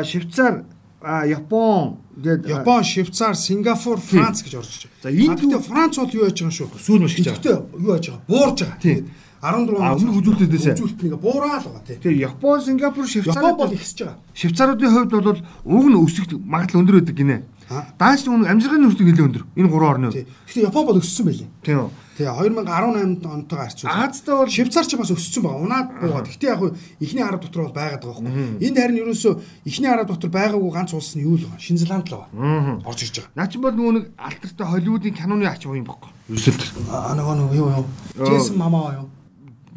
Швейцар, 0.05 0.65
Япон 1.07 1.99
гээд 2.17 2.47
аа, 2.47 2.61
Япон, 2.61 2.83
Швейцар, 2.85 3.35
Сингапур, 3.37 4.01
Франц 4.01 4.43
гэж 4.43 4.55
орж 4.59 4.89
За, 5.03 5.09
байгаа. 5.09 5.17
энэ 5.17 5.37
гэхдээ 5.37 5.63
Франц 5.65 5.95
бол 6.01 6.11
юу 6.13 6.25
яаж 6.27 6.37
байгаа 6.41 6.57
шүү? 6.57 6.69
Сүүл 6.81 7.03
маш 7.05 7.15
гэж 7.17 7.27
байгаа. 7.31 7.65
Юу 7.79 7.93
яаж 7.95 8.07
байгаа? 8.09 8.25
Буурж 8.29 8.59
байгаа. 8.65 8.81
Тий. 8.83 9.05
14 9.37 9.79
А, 9.79 9.95
өмнөх 9.95 10.17
үзүүлэлтээсээ. 10.25 10.75
үзүүлэлтнийг 10.81 11.15
буураад 11.21 11.63
байгаа 11.63 11.83
тий. 11.87 11.97
тэгээ 12.01 12.25
Япон, 12.27 12.59
Сингапур, 12.65 13.05
Швейцар 13.07 13.37
Япон 13.37 13.57
бол 13.57 13.73
ихсэж 13.77 13.99
байгаа. 14.03 14.19
Швейцаруудын 14.35 14.91
хувьд 14.91 15.13
бол 15.13 15.41
уг 15.65 15.85
нь 15.93 15.99
өсөх 16.01 16.25
магадлал 16.43 16.81
өндөр 16.83 16.97
байдаг 17.05 17.17
гинэ. 17.17 17.37
Аа. 17.71 17.85
Дааш 18.01 18.27
нэг 18.27 18.49
амжиргааны 18.49 18.87
хүртэл 18.91 19.07
нэлээд 19.07 19.27
өндөр. 19.29 19.45
Энэ 19.55 19.69
гурван 19.71 19.91
орны. 19.93 20.09
Гэхдээ 20.11 20.67
Япон 20.67 20.85
бол 20.89 20.99
өссөн 20.99 21.25
байлээ. 21.29 21.49
Тийм 21.63 21.79
үү. 21.85 21.91
Тий 22.17 22.25
2018 22.25 23.29
онтойгоо 23.29 23.65
харьцуулаад 23.69 24.09
Аазтай 24.09 24.35
бол 24.37 24.49
Швейцар 24.49 24.87
ч 24.89 24.97
бас 24.97 25.13
өссөн 25.13 25.43
байгаа. 25.45 25.61
Унаад 25.61 25.89
буугаад. 26.01 26.29
Гэхдээ 26.33 26.49
яг 26.49 26.63
ихний 26.97 27.21
арав 27.21 27.45
дотор 27.45 27.69
бол 27.69 27.77
байгаад 27.77 28.01
байгаа 28.01 28.25
байхгүй. 28.25 28.65
Энд 28.65 28.77
харин 28.81 29.01
ерөөсөө 29.05 29.33
ихний 29.69 29.91
арав 29.93 30.09
дотор 30.09 30.31
байгаагүй 30.33 30.73
ганц 30.73 30.97
улс 30.97 31.13
нь 31.13 31.29
юу 31.29 31.37
л 31.37 31.45
байгаа? 31.45 31.61
Шинзланд 31.61 32.09
л 32.09 32.25
байгаа. 32.25 32.81
Орж 32.89 33.01
ирж 33.05 33.21
байгаа. 33.21 33.37
наа 33.37 33.49
чи 33.53 33.61
бол 33.61 33.77
нөгөө 33.77 33.93
нэг 33.93 34.05
алтартай 34.17 34.65
Холливуудын 34.65 35.13
киноны 35.13 35.45
ач 35.45 35.69
юм 35.69 35.85
бохгүй. 35.85 36.09
Ерөөсөл. 36.33 36.57
Аа 36.89 37.13
нөгөө 37.21 37.35
нөгөө 37.37 37.57
юу 37.61 37.69
юу? 37.85 37.87
Джейсон 38.17 38.57
мамаа 38.57 38.97
юу? 38.97 39.07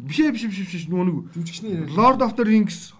Биш 0.00 0.16
биш 0.32 0.48
биш 0.48 0.64
биш 0.64 0.84
нөгөө 0.88 1.04
нэг 1.04 1.16
Жүжигчний. 1.36 1.92
Lord 1.92 2.24
of 2.24 2.32
the 2.40 2.44
Rings 2.48 2.96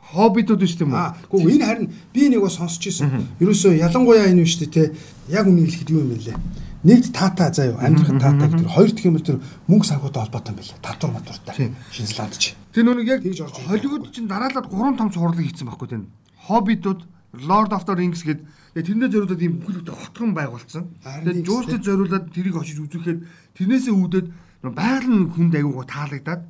шүү 0.68 0.85
дээ 0.85 0.85
юм 0.85 0.92
уу? 0.92 1.00
Аа, 1.00 1.16
гэхдээ 1.32 1.54
энэ 1.56 1.64
харин 1.64 1.87
би 2.12 2.28
нэг 2.28 2.44
бас 2.44 2.61
сонсч 2.61 2.82
ирсэн. 2.92 3.25
Ерөөсөө 3.40 3.78
ялангуяа 3.80 4.28
энэ 4.28 4.44
биш 4.44 4.61
үү 4.61 4.68
те. 4.68 4.92
Яг 5.32 5.49
үнийг 5.49 5.70
хэлэхэд 5.70 5.90
юу 5.97 6.02
юм 6.04 6.12
бэ 6.12 6.28
лээ? 6.28 6.37
Нэгд 6.80 7.12
таата 7.12 7.52
заа 7.52 7.66
юу, 7.72 7.76
амьдрах 7.76 8.16
таата 8.16 8.49
гэдэг. 8.49 8.72
Хоёр 8.72 8.90
дахь 8.90 9.04
юм 9.04 9.14
бол 9.20 9.28
тэр 9.28 9.38
мөнгө 9.68 9.84
санхутай 9.84 10.22
холбоотой 10.25 10.52
юм 10.52 10.58
байна. 10.64 10.80
Татвар 10.80 11.12
матвартай. 11.12 11.54
Тийм. 11.56 11.76
Шинзланд 11.92 12.34
ч. 12.40 12.56
Тэр 12.72 12.84
нэг 12.88 13.04
яг 13.04 13.20
Холливуд 13.20 14.14
чинь 14.16 14.28
дараалаад 14.28 14.66
гурван 14.72 14.96
том 14.96 15.12
цувралыг 15.12 15.44
хийсэн 15.44 15.68
байхгүй 15.68 15.88
тийм. 15.92 16.08
Hobbit-ууд 16.49 17.04
Lord 17.37 17.70
of 17.76 17.84
the 17.84 17.94
Rings 17.94 18.25
гээд 18.25 18.40
тэгээ 18.75 18.87
тэрэндээ 18.87 19.10
зориулаад 19.12 19.42
ийм 19.44 19.54
бүхэлдээ 19.60 19.94
хотгон 19.94 20.32
байгуулсан. 20.34 20.84
Тэгээд 21.04 21.46
жуустад 21.46 21.84
зориулаад 21.84 22.26
тэрийг 22.32 22.56
очиж 22.56 22.80
үзүүлэхэд 22.80 23.20
тэрнээсээ 23.54 23.94
үүдээд 23.94 24.26
байгаль 24.72 25.10
нь 25.10 25.30
хүнд 25.30 25.54
аягүй 25.54 25.84
таалагдаад 25.84 26.42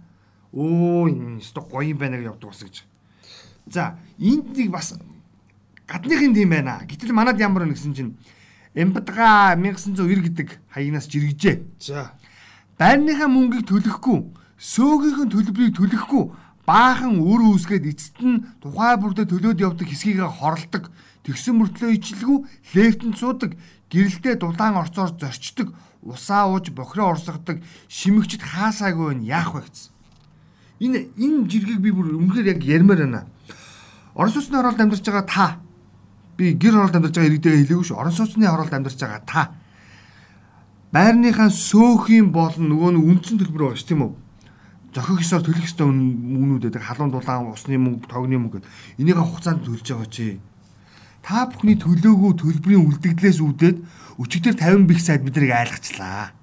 өө 0.57 1.11
энэ 1.11 1.43
өстө 1.45 1.61
гоё 1.69 1.91
юм 1.91 1.99
байна 2.01 2.17
гэж 2.17 2.27
явдаг 2.33 2.49
бас 2.49 2.63
гэж. 2.65 2.77
За 3.69 3.99
энд 4.17 4.57
нэг 4.57 4.71
бас 4.73 4.97
гадныхын 5.85 6.33
тийм 6.33 6.49
байна. 6.49 6.81
Гэтэл 6.89 7.13
манад 7.13 7.37
ямар 7.37 7.69
нэгсэн 7.69 7.93
чинь 7.93 8.17
Эмбадга 8.75 9.57
1990 9.59 10.31
гэдэг 10.31 10.49
хаягнаас 10.71 11.11
жиргэжээ. 11.11 11.57
За. 11.83 12.15
Байрныхаа 12.79 13.27
мөнгийг 13.27 13.67
төлөхгүй, 13.67 14.31
сөөгийнхэн 14.63 15.27
төлбөрийг 15.27 15.75
төлөхгүй 15.75 16.31
баахан 16.63 17.19
өр 17.19 17.51
үүсгээд 17.51 17.91
эцэст 17.91 18.23
нь 18.23 18.47
тухай 18.63 18.95
бүрдээ 18.95 19.27
төлөөд 19.27 19.59
явдаг 19.59 19.91
хэсгийг 19.91 20.23
хорлдог. 20.23 20.95
Тэгсэн 21.27 21.59
мөртлөө 21.59 21.99
ичлэгүү 21.99 22.39
лефтэнд 22.79 23.19
суудаг, 23.19 23.59
гэрэлтэй 23.91 24.39
дулаан 24.39 24.79
орцоор 24.79 25.19
зорчдог, 25.19 25.75
усаа 26.07 26.47
ууж 26.47 26.71
бохироо 26.71 27.19
орсгодог, 27.19 27.59
шимэгчд 27.91 28.41
хаасаагүй 28.41 29.19
нь 29.19 29.27
яах 29.27 29.51
вэ 29.51 29.67
гэсэн. 29.67 29.91
Энэ 30.79 30.99
энэ 31.19 31.51
жиргэг 31.51 31.83
би 31.83 31.91
бүр 31.91 32.15
үнэхээр 32.17 32.55
яг 32.55 32.61
ярмаар 32.63 33.03
байна. 33.03 33.27
Орос 34.15 34.39
улсны 34.39 34.63
оролд 34.63 34.81
амьдарч 34.81 35.05
байгаа 35.05 35.27
та 35.27 35.47
би 36.41 36.57
гэр 36.57 36.81
хороолд 36.81 36.97
амьдарч 36.97 37.15
байгаа 37.21 37.29
иргэдээ 37.29 37.57
хэлээгүй 37.69 37.85
ш. 37.85 37.93
Орон 37.93 38.17
сууцны 38.17 38.49
хороолд 38.49 38.73
амьдарч 38.73 38.97
байгаа 38.97 39.23
та 39.29 39.43
байрныхаа 40.91 41.51
сөөхийн 41.55 42.33
болон 42.35 42.67
нөгөө 42.73 42.91
нэг 42.99 43.05
үндсэн 43.15 43.39
төлбөр 43.39 43.71
байгаа 43.71 43.79
ш 43.79 43.87
тийм 43.87 44.03
үү? 44.11 44.13
Зохих 44.91 45.23
ёсоор 45.23 45.47
төлөх 45.47 45.69
ёстой 45.71 45.87
үнүүд 45.87 46.67
байдаг. 46.67 46.83
Халуун 46.83 47.15
дулаан, 47.15 47.55
усны 47.55 47.79
мөнгө, 47.79 48.11
тогны 48.11 48.43
мөнгө 48.43 48.59
гэдэг. 48.59 48.99
Энийг 48.99 49.23
хугацаанд 49.23 49.63
төлж 49.63 49.87
байгаа 49.87 50.11
чи. 50.11 50.43
Та 51.23 51.47
бүхний 51.47 51.79
төлөөгөө 51.79 52.33
төлбөрийн 52.43 52.87
үлдэгдлээс 52.91 53.39
үүдээд 53.39 53.77
өчигдөр 54.19 54.55
50 54.59 54.91
бих 54.91 54.99
сайд 54.99 55.23
биднийг 55.23 55.55
айлгачлаа. 55.55 56.35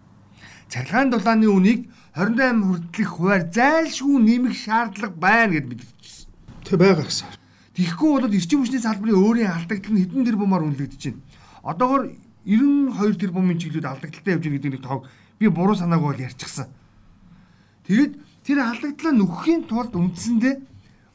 Цахилгаан 0.71 1.11
дулааны 1.11 1.51
үнийг 1.51 1.91
28 2.15 2.63
хүртэлх 2.63 3.11
хуваар 3.11 3.43
зайлшгүй 3.51 4.15
нэмэх 4.15 4.55
шаардлага 4.55 5.17
байна 5.19 5.59
гэд 5.59 5.67
мэдчихсэн. 5.67 6.31
Тэг 6.63 6.79
байгаа 6.79 7.03
гэсэн. 7.03 7.27
Тэгэхгүй 7.77 8.09
бол 8.09 8.33
эрчим 8.33 8.65
хүчний 8.65 8.81
салбарын 8.81 9.21
өөрийн 9.21 9.53
алдагдал 9.53 9.93
нь 9.93 10.01
хэдэн 10.01 10.25
тэрбумаар 10.25 10.65
үнэлэгдэж 10.65 11.13
байна. 11.13 11.21
Одоогор 11.61 12.09
92 12.41 13.21
тэрбумын 13.21 13.61
чиглэлд 13.61 13.85
алдагдaltaй 13.85 14.33
явж 14.33 14.43
байгаа 14.49 14.57
гэдэг 14.57 14.73
нэг 14.73 14.81
тоог 14.81 15.05
би 15.37 15.45
буруу 15.45 15.77
санаагүй 15.77 16.09
бол 16.09 16.25
ярьчихсан. 16.25 16.73
Тэгэд 17.85 18.17
тэр 18.41 18.57
алдагдлаа 18.65 19.13
нөхөхийн 19.13 19.69
тулд 19.69 19.93
үндсэндээ 19.93 20.55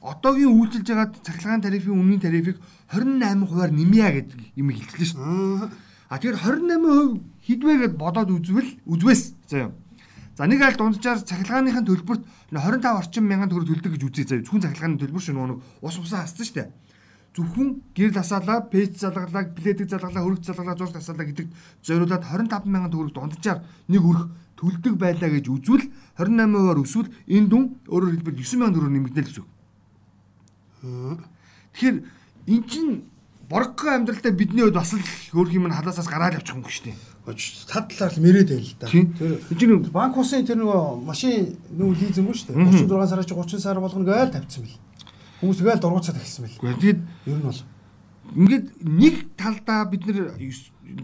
одоогийн 0.06 0.54
үйлчилж 0.54 0.86
байгаа 0.86 1.10
цахилгаан 1.26 1.66
тарифын 1.66 1.98
үнийн 1.98 2.22
тарифыг 2.22 2.62
28 2.94 3.42
хувиар 3.42 3.72
нэмье 3.74 4.08
гэдэг 4.22 4.38
юм 4.54 4.70
хэлчихлээ 4.70 5.10
шүү. 5.10 5.66
А 6.12 6.18
тэгэхээр 6.22 6.38
28% 6.46 7.42
хідвэ 7.42 7.72
гэд 7.82 7.94
бодоод 7.98 8.30
үзвэл 8.30 8.70
үзвээс 8.86 9.22
заяа. 9.50 9.74
За 10.36 10.46
нэг 10.48 10.62
аль 10.64 10.76
дунджаар 10.76 11.20
цахилгааныхын 11.20 11.84
төлбөрт 11.84 12.24
25 12.56 12.88
орчим 12.88 13.28
мянган 13.28 13.52
төгрөг 13.52 13.68
төлдөг 13.68 13.92
гэж 14.00 14.02
үзье 14.08 14.24
заяа. 14.24 14.44
Зөвхөн 14.48 14.64
цахилгааны 14.64 14.96
төлбөр 14.96 15.20
шүү 15.20 15.36
нэг 15.36 15.60
ус 15.84 15.96
усаа 16.00 16.24
хассан 16.24 16.46
шүү 16.48 16.56
дээ. 16.56 16.72
Зөвхөн 17.36 17.68
гэрэл 17.92 18.16
асаалаа, 18.16 18.64
пэйж 18.72 18.96
залгалаа, 18.96 19.52
плетик 19.52 19.92
залгалаа, 19.92 20.24
хөрөг 20.24 20.40
залгалаа, 20.40 20.76
зураг 20.80 20.96
асаалаа 20.96 21.28
гэдэг 21.28 21.48
зориулаад 21.84 22.24
25 22.24 22.64
мянган 22.64 22.92
төгрөг 22.92 23.12
дунджаар 23.12 23.60
нэг 23.92 24.02
өрх 24.04 24.32
төлдөг 24.56 24.94
байлаа 24.96 25.28
гэж 25.36 25.52
үзвэл 25.52 25.84
28%-аар 26.16 26.80
өсвөл 26.80 27.12
энэ 27.28 27.48
дүн 27.52 27.64
өөрөөр 27.92 28.12
хэлбэл 28.16 28.40
9 28.40 28.56
мянган 28.56 28.72
төгрөг 28.72 28.92
нэмэгдэнэ 28.92 29.26
гэсэн 29.28 29.44
үг. 29.44 29.48
Тэгэхээр 31.76 31.96
эн 32.52 32.62
чинь 32.68 33.04
боргогийн 33.52 34.04
амьдралдаа 34.04 34.32
бидний 34.32 34.64
хувьд 34.64 34.80
бас 34.80 34.96
л 34.96 35.04
хөөх 35.32 35.52
юм 35.52 35.68
халаасаас 35.68 36.08
гараад 36.08 36.40
явчих 36.40 36.56
юм 36.56 36.64
шүү 36.64 36.88
дээ 36.88 37.11
тад 37.22 37.86
талаар 37.90 38.12
л 38.12 38.22
мэрээд 38.22 38.50
байл 38.50 38.66
л 38.66 38.76
да. 38.82 38.86
Тэр 38.90 39.56
чинь 39.58 39.78
банк 39.94 40.18
усын 40.18 40.42
тэр 40.42 40.58
нөгөө 40.58 41.06
машин 41.06 41.54
нөгөө 41.70 41.94
лизинг 42.02 42.34
шүү 42.34 42.50
дээ. 42.50 42.82
36 42.82 43.10
сараа 43.10 43.24
чи 43.24 43.34
30 43.34 43.62
сар 43.62 43.78
болгоно 43.78 44.10
гээл 44.10 44.34
тавьчихсан 44.34 44.66
бэл. 44.66 44.80
Хүмүүс 45.38 45.60
гээл 45.62 45.82
дургуцаад 45.82 46.18
тавьсан 46.18 46.50
бэл. 46.50 46.58
Тэгээд 46.82 47.00
ер 47.30 47.38
нь 47.38 47.46
бол 47.46 47.62
ингээд 48.32 48.66
нэг 48.82 49.14
талдаа 49.36 49.86
бид 49.86 50.02
нэр 50.06 50.34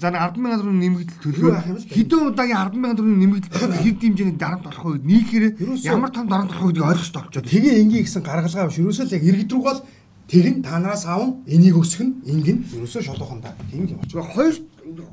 за 0.00 0.10
100000 0.10 0.58
төгрөг 0.58 0.75
нэмэгдэл 0.75 1.22
төлөө 1.22 1.52
хэдэн 1.87 2.34
удаагийн 2.34 2.58
100000 2.82 2.98
төгрөг 2.98 3.18
нэмэгдэл 3.22 3.82
хэд 3.84 3.98
хэмжээний 4.02 4.37
дарамт 4.37 4.64
болох 4.64 4.84
вэ 4.84 5.00
нийлэхээр 5.06 5.44
ямар 5.87 6.10
том 6.10 6.26
дарамт 6.28 6.50
болох 6.50 6.66
вэ 6.66 6.72
гэдгийг 6.72 6.88
ойлгох 6.88 7.04
хэрэгтэй 7.04 7.22
болчиход. 7.22 7.48
Тэгээ 7.52 7.75
ингийн 7.84 8.04
гэсэн 8.04 8.22
гаргалгаа 8.25 8.68
биш. 8.68 8.80
Ерөөсөө 8.80 9.06
л 9.06 9.16
яг 9.16 9.25
иргэд 9.28 9.52
рүү 9.52 9.62
бол 10.28 10.30
тэгэн 10.30 10.62
танараас 10.62 11.06
аав 11.06 11.40
энийг 11.47 11.76
өсгөн 11.76 12.23
ингэн 12.26 12.64
ерөөсөө 12.76 13.02
шолоохон 13.02 13.40
да. 13.40 13.56
Тийм 13.70 13.88
юм 13.88 13.99
болчих. 13.99 14.20
Хоёр 14.20 14.54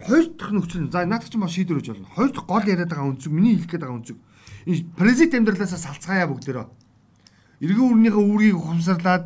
хоёр 0.03 0.25
дахь 0.35 0.51
нөхцөл 0.51 0.91
за 0.91 1.05
наадах 1.05 1.29
ч 1.29 1.35
маа 1.35 1.49
шийдвэр 1.49 1.79
гэж 1.79 1.87
болно. 1.95 2.07
Хоёр 2.15 2.31
дахь 2.31 2.45
гол 2.45 2.63
яриад 2.67 2.89
байгаа 2.89 3.09
үнцэг 3.15 3.31
миний 3.31 3.55
хэлэх 3.55 3.71
гээд 3.71 3.81
байгаа 3.81 3.95
үнцэг. 3.95 4.17
Энэ 4.65 4.85
президент 4.95 5.33
амьдралаасаа 5.35 5.79
салцгаая 5.79 6.27
бүгдээрөө. 6.27 6.67
Иргэн 7.63 7.87
үрнийхээ 7.91 8.23
үүргийг 8.27 8.55
ухамсарлаад 8.59 9.23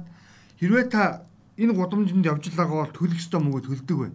хэрвээ 0.62 0.86
та 0.94 1.26
энэ 1.58 1.74
гудамжинд 1.74 2.26
явж 2.26 2.44
байгаагаа 2.54 2.86
бол 2.86 2.98
төлөх 2.98 3.18
ёстой 3.18 3.42
мөнгө 3.42 3.62
төлдөг 3.66 3.98
бай. 3.98 4.12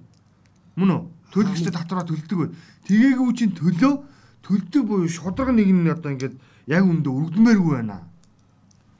Мөн 0.78 0.90
үү? 0.90 1.02
Төлөх 1.34 1.54
ёстой 1.58 1.74
татвараа 1.74 2.06
төлдөг 2.06 2.38
бай. 2.38 2.50
Тэгээгүй 2.86 3.34
чинь 3.34 3.54
төлөө 3.58 3.94
төлдөг 4.46 4.82
буюу 4.86 5.08
шудраг 5.08 5.50
нэг 5.50 5.68
нь 5.70 5.90
одоо 5.90 6.14
ингээд 6.14 6.34
яг 6.70 6.84
үндэ 6.86 7.08
өргөдмээргүй 7.10 7.72
байна 7.82 8.06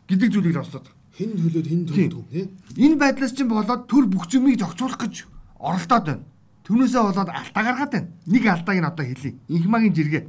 гэдэг 0.09 0.29
зүйлийг 0.33 0.59
авсаад. 0.59 0.94
Хэн 1.15 1.31
төлөөд 1.39 1.67
хэн 1.71 1.83
төлдөг 1.87 2.27
тийм. 2.31 2.49
Энэ 2.75 2.99
байдлаас 2.99 3.33
чинь 3.35 3.49
болоод 3.49 3.87
төр 3.87 4.11
бүх 4.11 4.27
зэмийг 4.27 4.59
зохицуулах 4.59 4.99
гэж 4.99 5.27
оролдоод 5.63 6.05
байна. 6.11 6.25
Түүнээсээ 6.67 7.03
болоод 7.07 7.31
алдаа 7.31 7.63
гаргаад 7.63 7.93
байна. 7.95 8.09
Нэг 8.27 8.45
алдааг 8.51 8.79
нь 8.83 8.89
одоо 8.91 9.05
хэлье. 9.07 9.39
Инхмагийн 9.47 9.95
жиргээ. 9.95 10.25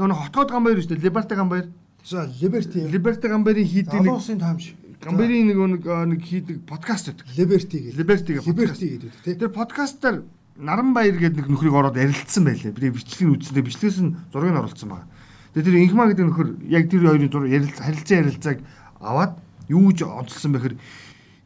Нөгөө 0.00 0.32
хотгоод 0.32 0.50
гамбайр 0.54 0.80
шүү 0.80 0.96
дээ. 0.96 1.04
Либерти 1.04 1.34
гамбайр. 1.36 1.66
За, 2.08 2.24
Liberty. 2.40 2.88
Liberty 2.88 3.26
гамбайрын 3.28 3.68
хийдэг 3.68 4.00
нэг 4.00 4.08
Алуусын 4.08 4.38
таамж. 4.40 4.72
Гамбайрын 5.02 5.50
нэг 5.50 5.58
нэг 5.58 5.84
нэг 5.84 6.20
хийдэг 6.24 6.56
подкаст 6.64 7.12
байдаг. 7.12 7.26
Liberty 7.36 7.78
гэдэг. 7.84 7.98
Liberty 7.98 8.32
гэдэг. 8.38 8.48
Liberty 8.48 8.86
гэдэг 8.96 9.12
тий. 9.26 9.34
Тэр 9.34 9.50
подкастаар 9.52 10.22
Наранбаяр 10.58 11.18
гэдэг 11.18 11.46
нэг 11.46 11.50
нөхрийг 11.52 11.74
ороод 11.74 11.94
ярилцсан 11.94 12.42
байлээ. 12.42 12.74
Би 12.74 12.90
бичлэгийг 12.90 13.30
үзсэндээ 13.30 13.62
бичлэгээс 13.62 13.98
нь 14.02 14.16
зургийг 14.34 14.58
оруулсан 14.58 14.90
байна. 14.90 15.06
Тэгээ 15.54 15.66
тэр 15.70 15.82
Инхма 15.86 16.10
гэдэг 16.10 16.26
нөхөр 16.26 16.48
яг 16.66 16.90
тэр 16.90 17.06
хоёрын 17.06 17.30
зураг 17.30 17.50
ярилцсан 17.54 17.84
харилцаа 17.86 18.16
ярилцааг 18.18 18.58
аваад 18.98 19.32
юу 19.68 19.92
гэж 19.92 20.02
онцлсан 20.04 20.52
бэхэр 20.52 20.74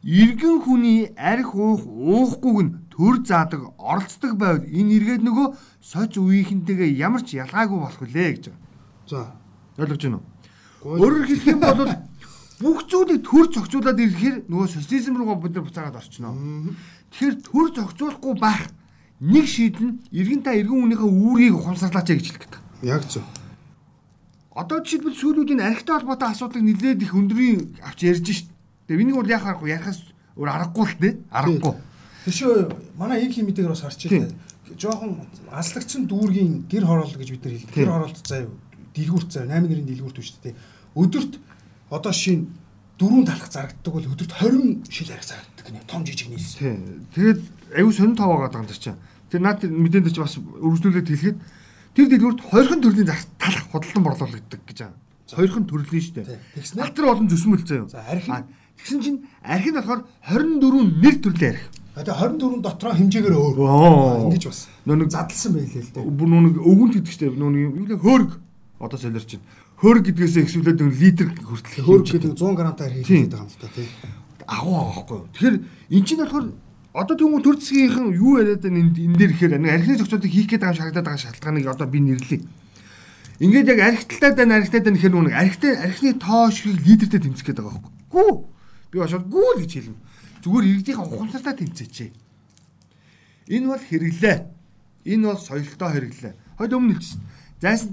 иргэн 0.03 0.57
хүний 0.63 1.11
арх 1.15 1.55
уух 1.55 1.87
уухгүйг 1.87 2.59
нь 2.63 2.75
төр 2.91 3.23
заадаг 3.23 3.71
оролцдог 3.79 4.35
байвал 4.35 4.67
энэ 4.67 4.99
эргээд 4.99 5.23
нөгөө 5.23 5.47
соц 5.79 6.19
үеийнхэнтэйгээ 6.19 6.99
ямар 6.99 7.23
ч 7.23 7.39
ялгаагүй 7.39 7.79
болох 7.79 8.01
үлээ 8.03 8.29
гэж 8.35 8.43
байгаа. 8.51 8.59
За 9.07 9.19
ойлгож 9.79 10.01
байна 10.03 10.19
уу? 10.19 10.99
Өөрөөр 10.99 11.25
хэлэх 11.27 11.47
юм 11.55 11.61
бол 11.63 11.91
бүх 12.59 12.79
зүйлийг 12.91 13.23
төр 13.23 13.45
зохицуулаад 13.47 13.99
ирэхээр 13.99 14.37
нөгөө 14.51 14.67
социализм 14.75 15.15
руу 15.15 15.39
бид 15.39 15.55
нар 15.55 15.65
буцаагаад 15.67 15.99
орчихно. 15.99 16.35
Тэгэхээр 17.15 17.35
төр 17.47 17.67
зохицуулахгүй 17.71 18.33
байх 18.39 18.71
нэг 19.23 19.45
шийдэл 19.47 19.87
нь 19.87 19.99
иргэн 20.11 20.43
та 20.43 20.51
иргэн 20.51 20.83
хүнийхээ 20.83 21.09
үүргийг 21.09 21.55
ухамсарлаач 21.55 22.07
гэж 22.11 22.27
хэлэх 22.27 22.43
гэдэг. 22.43 22.61
Яг 22.83 23.03
зөв. 23.07 23.23
Одоо 24.53 24.85
жишээлбэл 24.85 25.17
сүүлүүдийн 25.17 25.65
архитай 25.65 25.97
холбоотой 25.97 26.29
асуудлыг 26.29 26.61
нэлээд 26.61 27.01
их 27.01 27.13
өндрийн 27.17 27.73
авч 27.81 28.05
ярьж 28.05 28.25
шít. 28.29 28.49
Тэгээ 28.85 29.01
миний 29.01 29.17
бол 29.17 29.25
яах 29.25 29.49
аргагүй 29.49 29.73
ярихаас 29.73 30.05
өөр 30.37 30.49
аргагүй 30.53 30.85
л 30.85 30.97
дээ. 31.01 31.13
Аргагүй. 31.33 31.73
Тэшөө 32.29 32.53
манай 32.93 33.25
их 33.25 33.33
химитэйгээр 33.33 33.73
бас 33.73 33.81
харч 33.81 34.13
байна. 34.13 34.29
Жохон 34.77 35.25
аслагдсан 35.49 36.05
дүүргийн 36.05 36.69
гэр 36.69 36.85
хороолол 36.85 37.17
гэж 37.17 37.29
бид 37.33 37.43
нар 37.43 37.53
хэлдэг. 37.57 37.73
Гэр 37.73 37.89
хороолт 37.89 38.19
заяа 38.21 38.47
дэлгүүрт 38.93 39.29
заяа 39.33 39.57
8 39.57 39.73
нэрийн 39.73 39.89
дэлгүүрт 39.89 40.17
биш 40.21 40.37
үү? 40.37 40.53
Өдөрт 41.01 41.33
одоо 41.89 42.13
шин 42.13 42.53
дөрөв 43.01 43.25
талах 43.25 43.49
зарагддаг 43.49 43.93
бол 43.93 44.05
өдөрт 44.05 44.33
20 44.37 44.85
шил 44.93 45.09
арх 45.09 45.25
зарагддаг 45.25 45.65
гэнэ. 45.65 45.81
Том 45.89 46.05
жижиг. 46.05 46.29
Тийм. 46.29 47.09
Тэгээд 47.17 47.41
аюу 47.73 47.91
сонин 47.91 48.15
тав 48.15 48.29
байгаа 48.29 48.53
даа 48.53 48.69
чинь. 48.69 49.01
Тэр 49.33 49.41
наад 49.41 49.65
мэдэн 49.65 50.05
дээр 50.05 50.13
ч 50.13 50.19
бас 50.21 50.37
өргөжлүүлээд 50.37 51.09
хэлэхэд 51.09 51.37
тэр 51.97 52.07
дэлгүүрт 52.09 52.41
хоёрхан 52.53 52.81
төрлийн 52.81 53.09
талах 53.43 53.65
худалдан 53.67 54.03
борлуулагддаг 54.07 54.61
гэж 54.63 54.77
байгаа. 54.87 54.99
Хоёрхан 55.33 55.65
төрлийн 55.67 56.03
шүү 56.03 56.15
дээ. 56.23 56.39
Алтар 56.79 57.05
болон 57.11 57.27
зүсмэл 57.27 57.67
заяа. 57.67 57.89
За 57.91 57.99
арх 58.07 58.47
Тэгсэн 58.77 58.99
чинь 59.01 59.19
арх 59.43 59.65
нь 59.67 59.75
болохоор 59.75 60.01
24 60.27 61.03
нэр 61.03 61.15
төрлийн 61.21 61.55
арх. 61.55 61.65
А 61.95 62.03
тэгээ 62.03 62.35
24 62.41 62.61
дотроо 62.65 62.93
хэмжээгээр 62.97 63.35
өөр. 63.37 63.55
Ингэж 64.27 64.43
бас. 64.49 64.67
Нэг 64.85 65.09
задлсан 65.13 65.51
байлээ 65.53 65.83
л 65.83 65.93
дээ. 65.93 66.03
Бүр 66.03 66.27
нэг 66.27 66.57
өвгөнт 66.57 66.93
гэдэг 66.97 67.13
чинь 67.13 67.37
нэг 67.37 67.63
юу 67.63 67.85
лээ 67.85 68.01
хөөрг. 68.01 68.31
Одоо 68.81 68.97
солиорч 68.97 69.29
чинь. 69.29 69.45
Хөөрг 69.77 70.03
гэдгээс 70.09 70.35
эхсүүлээд 70.41 70.79
нэг 70.83 70.95
литр 70.99 71.27
хүртэл 71.37 71.85
хөөрг 71.85 72.05
гэдэг 72.11 72.33
100 72.33 72.57
грамтай 72.57 72.85
арх 72.89 72.97
хийгээд 73.05 73.31
байгаа 73.31 73.45
юм 73.45 73.51
л 73.53 73.61
та 73.61 73.69
тий. 73.71 73.87
Агуу 74.43 74.75
юу. 75.05 75.27
Тэгэхээр 75.37 75.55
эн 75.93 76.03
чинь 76.03 76.21
болохоор 76.23 76.45
одоо 76.93 77.15
тэгвэл 77.17 77.45
төр 77.45 77.57
засгийнхан 77.61 78.07
юу 78.13 78.41
яриад 78.41 78.61
байна 78.65 78.79
энэ 78.83 79.17
дээр 79.17 79.31
ихээр 79.37 79.53
архины 79.61 79.97
зохицуултыг 80.01 80.31
хийх 80.33 80.49
гээд 80.49 80.61
байгаа 80.65 80.77
шаардаад 80.77 81.07
байгаа 81.07 81.23
шалтгааныг 81.25 81.65
одоо 81.69 81.87
би 81.87 81.99
нэрлэе. 82.01 82.41
Ингээд 83.39 83.71
яг 83.73 83.79
архиталтай 83.81 84.31
байна 84.37 84.61
архитай 84.61 84.81
байна 84.81 84.97
гэхээр 84.97 85.13
нэг 85.13 85.33
архитай 85.33 85.73
архины 85.77 86.13
тоо 86.19 86.51
шиг 86.51 86.77
литртэй 86.85 87.21
тэмцэх 87.21 87.45
гээд 87.47 87.57
байгаа 87.61 87.81
байхгүй. 87.81 87.93
Гүү 88.13 88.31
Би 88.93 89.01
башаад 89.01 89.25
гүү 89.25 89.49
л 89.57 89.61
гэж 89.65 89.71
хэлнэ. 89.73 89.97
Зүгээр 90.45 90.65
иргэдийнхэн 90.69 91.09
ухамсартай 91.09 91.55
тэмцээч. 91.57 92.13
Энэ 93.49 93.67
бол 93.73 93.81
хэрэглээ. 93.81 94.37
Энэ 95.09 95.25
бол 95.25 95.41
соёлтой 95.41 95.89
хэрэглээ. 95.97 96.33
Хойд 96.61 96.73
өмнө 96.77 97.01
хэлсэн. 97.01 97.19
зайсан 97.57 97.89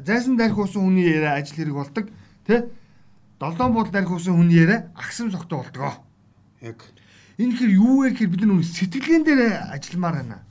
зайсан 0.00 0.40
дарих 0.40 0.56
уусан 0.56 0.88
хүний 0.88 1.04
яриа 1.04 1.36
ажил 1.36 1.52
хэрэг 1.60 1.76
болдог. 1.76 2.08
Тэ? 2.48 2.72
Долоон 3.36 3.76
буудал 3.76 3.92
дарих 3.92 4.08
уусан 4.08 4.40
хүний 4.40 4.56
яриа 4.56 4.88
агсам 4.96 5.28
согтоо 5.28 5.68
болдог. 5.68 6.00
Яг 6.64 6.80
Энэ 7.36 7.54
хэр 7.54 7.70
юу 7.70 8.02
вэ 8.02 8.16
гэхээр 8.16 8.30
бид 8.32 8.40
нар 8.42 8.56
үнэ 8.56 8.66
сэтгэлгэн 8.66 9.22
дээр 9.22 9.40
ажилламаар 9.70 10.16
байна. 10.24 10.42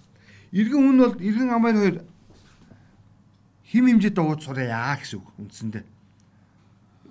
Иргэн 0.53 0.77
хүн 0.77 0.97
бол 1.01 1.15
иргэн 1.19 1.49
амаар 1.51 1.75
хоёр 1.75 1.95
хим 3.67 3.85
хэмжээтэй 3.87 4.23
ууц 4.23 4.41
сураа 4.47 4.95
гэсэн 4.95 5.19
үг 5.19 5.27
үндсэндээ. 5.37 5.85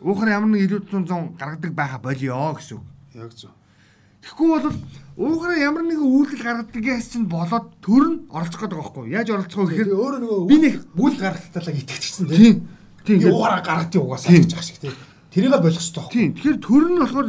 Уухаар 0.00 0.30
ямар 0.40 0.50
нэг 0.56 0.64
илүү 0.66 0.80
тун 0.88 1.04
гаргадаг 1.36 1.72
байха 1.72 1.98
болио 2.00 2.56
гэсэн 2.56 2.80
үг. 2.80 2.84
яг 3.14 3.32
зөв. 3.36 3.52
Тэгэхгүй 4.26 4.48
бол 4.48 4.74
уухаар 5.16 5.60
ямар 5.60 5.84
нэг 5.86 6.00
үйлдэл 6.00 6.42
гаргадаггаас 6.42 7.12
чинь 7.12 7.28
болоод 7.30 7.76
төр 7.84 8.04
нь 8.10 8.16
оролцох 8.32 8.60
гэдэг 8.64 8.78
байхгүй 8.80 9.02
юу? 9.06 9.14
Яаж 9.14 9.28
оролцох 9.30 9.60
вэ 9.62 9.70
гэхээр 9.70 9.94
өөрөө 9.94 10.20
нөгөө 10.24 10.48
би 10.50 10.56
нэг 10.64 10.74
бүл 10.96 11.14
гаргалталаа 11.14 11.74
итгэчихсэн 11.76 12.26
тийм. 12.26 12.56
тийм 13.06 13.18
уугараа 13.30 13.62
гаргадیں 13.62 14.02
угаасаа 14.02 14.34
ах 14.34 14.64
шиг 14.66 14.82
тийм. 14.82 14.96
Тэрийг 15.30 15.52
болох 15.52 15.78
хэрэгтэй 15.78 16.00
байхгүй. 16.00 16.16
Тийм. 16.16 16.32
Тэгэхээр 16.34 16.58
төр 16.64 16.84
нь 16.90 17.00
болохоор 17.04 17.28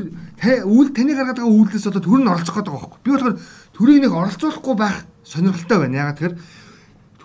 үйл 0.74 0.90
таны 0.96 1.12
гаргаад 1.14 1.38
байгаа 1.38 1.54
үйлдэлээс 1.54 1.88
одоо 1.92 2.02
төр 2.02 2.20
нь 2.24 2.32
оролцох 2.32 2.56
гэдэг 2.56 2.74
байхгүй. 2.74 3.00
Би 3.04 3.10
болохоор 3.12 3.36
төрийг 3.76 4.00
нэг 4.02 4.14
оролцуулахгүй 4.16 4.76
байх 4.80 4.98
сонирхолтой 5.28 5.78
байна. 5.84 6.00
Ягаад 6.02 6.18
тэгэхээр 6.18 6.36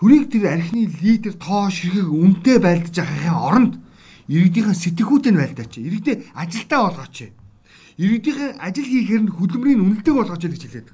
төрийг 0.02 0.35
тэр 0.35 0.59
архины 0.59 0.90
лидер 0.99 1.38
тоо 1.38 1.71
ширхэг 1.71 2.11
үнтэй 2.11 2.59
байлдаж 2.59 2.90
байхын 2.90 3.38
оронд 3.38 3.75
иргэдийнхэн 4.26 4.75
сэтгүүтэй 4.75 5.30
нь 5.30 5.38
байлдаач. 5.38 5.78
Иргэдээ 5.78 6.35
ажилтаа 6.35 6.90
болгооч. 6.90 7.30
Иргэдийнхэн 8.02 8.59
ажил 8.59 8.88
хийхээр 8.90 9.23
нь 9.23 9.30
хөдөлмөрийн 9.30 9.78
үнэлтэйг 9.78 10.14
болгооч 10.18 10.42
гэж 10.42 10.62
хэлээд. 10.66 10.88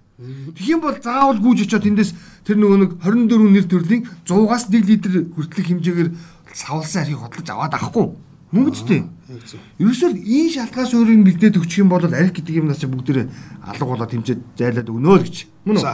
Тэгхийн 0.60 0.80
бол 0.84 0.98
заавал 1.00 1.40
гүйж 1.40 1.64
очиод 1.64 1.88
эндээс 1.88 2.12
тэр 2.44 2.60
нөгөө 2.60 2.78
нэг 2.84 2.92
24 3.00 3.48
нэр 3.48 3.64
төрлийн 3.64 4.02
100-аас 4.28 4.68
1 4.68 4.84
литр 4.84 5.12
хүртэлх 5.32 5.68
хэмжээгээр 5.72 6.08
савлсан 6.52 7.08
архийг 7.08 7.22
хөдөлж 7.24 7.48
аваад 7.48 7.80
авахгүй. 7.80 8.06
Мөнгө 8.52 8.72
зүйтэй. 8.76 9.00
Яг 9.28 9.44
зөв. 9.48 9.60
Ерөөсөө 9.80 10.10
ийм 10.20 10.48
шалтгаан 10.52 10.88
суурийг 10.88 11.24
бэлдээд 11.24 11.60
өгчих 11.60 11.84
юм 11.84 11.92
бол 11.92 12.04
арх 12.04 12.32
гэдэг 12.32 12.60
юмнаас 12.60 12.80
чинь 12.80 12.92
бүгдээ 12.92 13.28
алга 13.60 13.84
болоод 13.84 14.08
тэмцээд 14.08 14.40
зайлаад 14.56 14.88
өгнө 14.88 15.16
л 15.16 15.24
гэж. 15.24 15.36
Мөн 15.68 15.76
үү? 15.76 15.84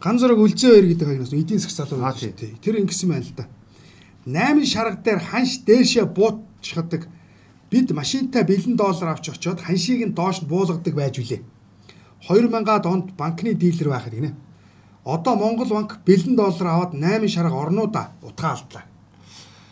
Ган 0.00 0.16
зураг 0.16 0.40
үлзээ 0.40 0.72
хоёр 0.72 0.86
гэдэг 0.88 1.08
хагнаас 1.08 1.32
эдийн 1.36 1.60
засаг 1.60 1.92
залуу 1.92 2.00
байж 2.00 2.24
тээ. 2.24 2.56
Тэр 2.64 2.80
ингэсэн 2.80 3.08
байна 3.12 3.24
л 3.28 3.36
да. 3.36 3.44
8 4.24 4.64
шарга 4.64 4.96
дээр 4.96 5.20
ханш 5.20 5.60
дээшээ 5.68 6.08
буутчихдаг 6.08 7.04
бид 7.68 7.92
машинтай 7.92 8.48
бэлэн 8.48 8.80
доллар 8.80 9.12
авч 9.12 9.28
очоод 9.28 9.60
ханшийг 9.60 10.00
нь 10.08 10.16
доош 10.16 10.40
нь 10.40 10.48
буулгадаг 10.48 10.94
байж 10.96 11.20
үлээ. 11.20 11.44
2000-аад 12.24 12.84
онд 12.88 13.12
банкны 13.12 13.52
дилер 13.52 13.92
байхад 13.92 14.16
гинэ. 14.16 14.32
Одоо 15.04 15.36
Монгол 15.36 15.68
банк 15.68 16.00
бэлэн 16.08 16.32
доллар 16.32 16.66
аваад 16.68 16.96
8 16.96 17.28
шарга 17.28 17.60
орнуудаа 17.60 18.16
утгаа 18.24 18.56
алдлаа. 18.56 18.84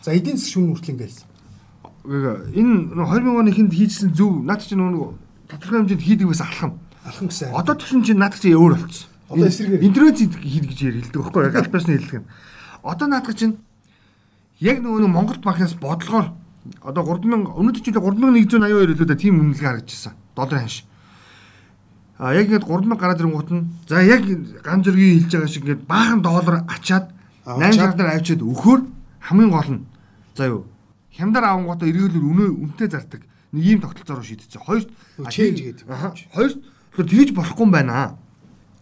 За 0.04 0.12
эдийн 0.12 0.36
засаг 0.36 0.52
шүүн 0.52 0.76
хүртэл 0.76 0.92
ингээл. 0.92 1.24
Гэхдээ 2.04 2.52
энэ 2.52 3.00
2000 3.00 3.32
оны 3.32 3.52
хүнд 3.56 3.72
хийжсэн 3.72 4.12
зөв 4.12 4.44
наад 4.44 4.60
чинь 4.60 4.80
нөгөө 4.80 5.08
тодорхой 5.48 5.78
хэмжээнд 5.88 6.04
хийдэг 6.04 6.28
байсан 6.28 6.48
алхам. 6.52 6.72
Алхан 7.04 7.28
гэсэн. 7.28 7.52
Одоо 7.52 7.74
тэгсэн 7.76 8.04
чинь 8.04 8.20
наад 8.20 8.36
чинь 8.36 8.56
өөр 8.56 8.76
болцсон. 8.76 9.08
Одоо 9.28 9.46
эсрэгээр. 9.48 9.84
интернет 9.84 10.18
хийдэг 10.18 10.68
гэж 10.72 10.80
хэлдэг 10.80 11.20
байхгүй 11.22 11.42
яг 11.44 11.56
альбасны 11.56 11.92
хэлдэг 11.96 12.20
нь. 12.24 12.30
Одоо 12.82 13.06
наад 13.08 13.28
чинь 13.36 13.56
яг 14.60 14.80
нөгөө 14.80 15.00
нэг 15.04 15.12
Монгол 15.12 15.38
банкнаас 15.44 15.74
бодлогоор 15.76 16.32
одоо 16.82 17.02
3000 17.04 17.52
өнөөдөр 17.54 17.82
жилээ 17.84 18.02
3182 18.02 18.92
илүү 18.96 19.06
да 19.08 19.16
тийм 19.16 19.40
үнэлгээ 19.40 19.68
харагдчихсан. 19.68 20.14
Долларын 20.36 20.64
ханш. 20.64 20.84
А 22.18 22.34
яг 22.34 22.48
ингээд 22.48 22.66
3000 22.66 22.98
гараад 22.98 23.20
ирэнгуут 23.20 23.50
нь 23.52 23.68
за 23.88 24.02
яг 24.02 24.24
ган 24.64 24.82
зөргийн 24.82 25.22
хэлж 25.22 25.32
байгаа 25.32 25.48
шиг 25.52 25.64
ингээд 25.64 25.86
баахан 25.86 26.20
доллар 26.20 26.64
ачаад 26.66 27.12
Авчаад. 27.48 27.72
8 27.72 27.80
сар 27.80 27.92
дээр 27.96 28.10
авчиад 28.12 28.42
өгөхөөр 28.44 28.80
хамгийн 29.24 29.50
гол 29.50 29.70
нь 29.72 29.86
за 30.36 30.44
юу 30.52 30.62
хямдар 31.16 31.44
авангуудаа 31.48 31.88
эргүүлэр 31.88 32.20
өнөө 32.20 32.48
үнэтэй 32.60 32.88
зардаг 32.92 33.22
нэг 33.52 33.64
ийм 33.64 33.80
тогтолцоор 33.80 34.20
шийдчихсэн. 34.20 34.60
Хоёрт 34.60 34.88
change 35.32 35.64
гэдэг. 35.64 35.88
Хоёрт 36.36 36.60
тэгж 36.92 37.32
болохгүй 37.32 37.64
юм 37.64 37.72
байна. 37.72 38.20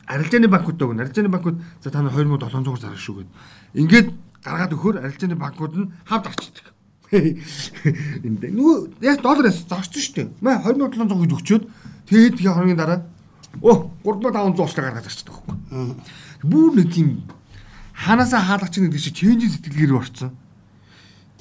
Арилжааны 0.06 0.48
банкуд 0.48 0.78
өгнө. 0.80 1.02
Арилжааны 1.02 1.28
банкуд 1.28 1.60
за 1.82 1.90
та 1.90 2.02
нар 2.02 2.14
2700 2.14 2.80
зарах 2.80 2.98
шүү 2.98 3.26
гэд. 3.26 3.30
Ингээд 3.74 4.08
гаргаад 4.46 4.74
өгөхөөр 4.74 5.02
арилжааны 5.02 5.36
банкуд 5.36 5.74
нь 5.74 5.90
хавд 6.06 6.30
авчдаг. 6.30 6.66
Энд 8.26 8.42
нөгөө 8.42 9.02
яг 9.02 9.22
доллараас 9.22 9.66
зарчсан 9.66 10.02
шүү 10.02 10.14
дээ. 10.14 10.28
Мэ 10.42 10.62
2700 10.62 11.10
гэж 11.10 11.32
өгчөөд 11.34 11.64
тэгээд 12.06 12.34
тэгээ 12.38 12.54
хоногийн 12.54 12.78
дараа 12.78 13.02
оо 13.62 13.90
3500 14.06 14.62
уучлаа 14.62 14.84
гаргаад 14.86 15.06
зарчдаг 15.06 15.34
байхгүй. 15.34 15.56
Бүр 16.46 16.70
нэг 16.78 16.88
тийм 16.94 17.26
ханаасаа 17.94 18.42
хаалгач 18.46 18.78
нэг 18.78 18.94
тийш 18.94 19.10
ченжин 19.10 19.50
сэтгэлгээр 19.50 19.98
орцсон. 19.98 20.30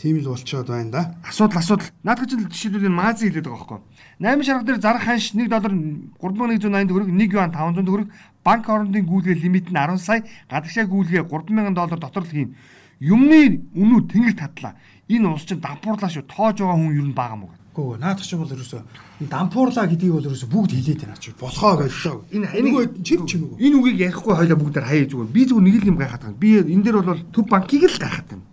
Тийм 0.05 0.21
л 0.21 0.29
болчоод 0.29 0.67
байна 0.69 0.91
да. 0.91 1.15
Асуудал 1.25 1.57
асуудал. 1.57 1.89
Наадах 2.03 2.29
чинь 2.29 2.45
жишээлбэл 2.45 2.93
энэ 2.93 2.93
маазын 2.93 3.25
хэлээд 3.25 3.49
байгаа 3.49 3.57
байхгүй. 3.57 3.81
8 4.21 4.45
шарга 4.45 4.65
дээр 4.69 4.77
зарах 4.77 5.01
ханш 5.01 5.33
1 5.33 5.49
доллар 5.49 5.73
3180 6.21 6.85
төгрөг 6.93 7.09
1 7.09 7.33
юан 7.33 7.49
500 7.49 7.89
төгрөг 7.89 8.07
банк 8.45 8.69
орондын 8.69 9.01
гүйлгээ 9.01 9.41
лимит 9.41 9.73
нь 9.73 9.73
10 9.73 9.97
сая 9.97 10.21
гадагшаа 10.45 10.85
гүйлгээ 10.85 11.25
3000 11.25 11.73
доллар 11.73 11.97
дотор 11.97 12.21
л 12.21 12.29
хийн. 12.29 12.53
Юмны 13.01 13.65
үнүү 13.73 14.05
тэнгэр 14.13 14.37
татлаа. 14.37 14.77
Энэ 15.09 15.25
улс 15.25 15.49
чинь 15.49 15.57
дампуурлаа 15.57 16.13
шүү. 16.13 16.29
Тоож 16.29 16.61
байгаа 16.61 16.77
хүн 16.77 16.93
ер 17.01 17.07
нь 17.09 17.17
бага 17.17 17.41
мó. 17.41 17.49
Гүү 17.73 17.97
наадах 17.97 18.29
чинь 18.29 18.45
бол 18.45 18.53
ерөөсө 18.53 18.85
дампуурлаа 19.25 19.89
гэдгийг 19.89 20.13
бол 20.21 20.29
ерөөсө 20.29 20.53
бүгд 20.53 20.71
хэлээд 20.85 21.01
байна 21.01 21.17
чи. 21.17 21.33
Болохоо 21.33 21.81
боллоо. 21.81 22.29
Энэ 22.29 22.61
нөгөө 22.61 23.01
чив 23.01 23.25
чимээгөө. 23.25 23.57
Энэ 23.57 23.75
үгийг 23.81 23.97
ярихгүй 24.05 24.33
хоёлаа 24.37 24.57
бүгд 24.61 24.85
хаяа 24.85 25.09
зүгээр. 25.09 25.33
Би 25.33 25.41
зүгээр 25.49 25.65
нэг 25.65 25.75
л 25.81 25.89
юм 25.89 25.97
гайхаад 25.97 26.21
байгаа. 26.29 26.37
Би 26.37 26.49
энэ 26.61 26.83
дээр 26.85 26.97
бол 27.01 27.25
төв 27.33 27.45
банкыг 27.49 27.89
л 27.89 27.97
гайхаад 27.99 28.29
байна. 28.29 28.45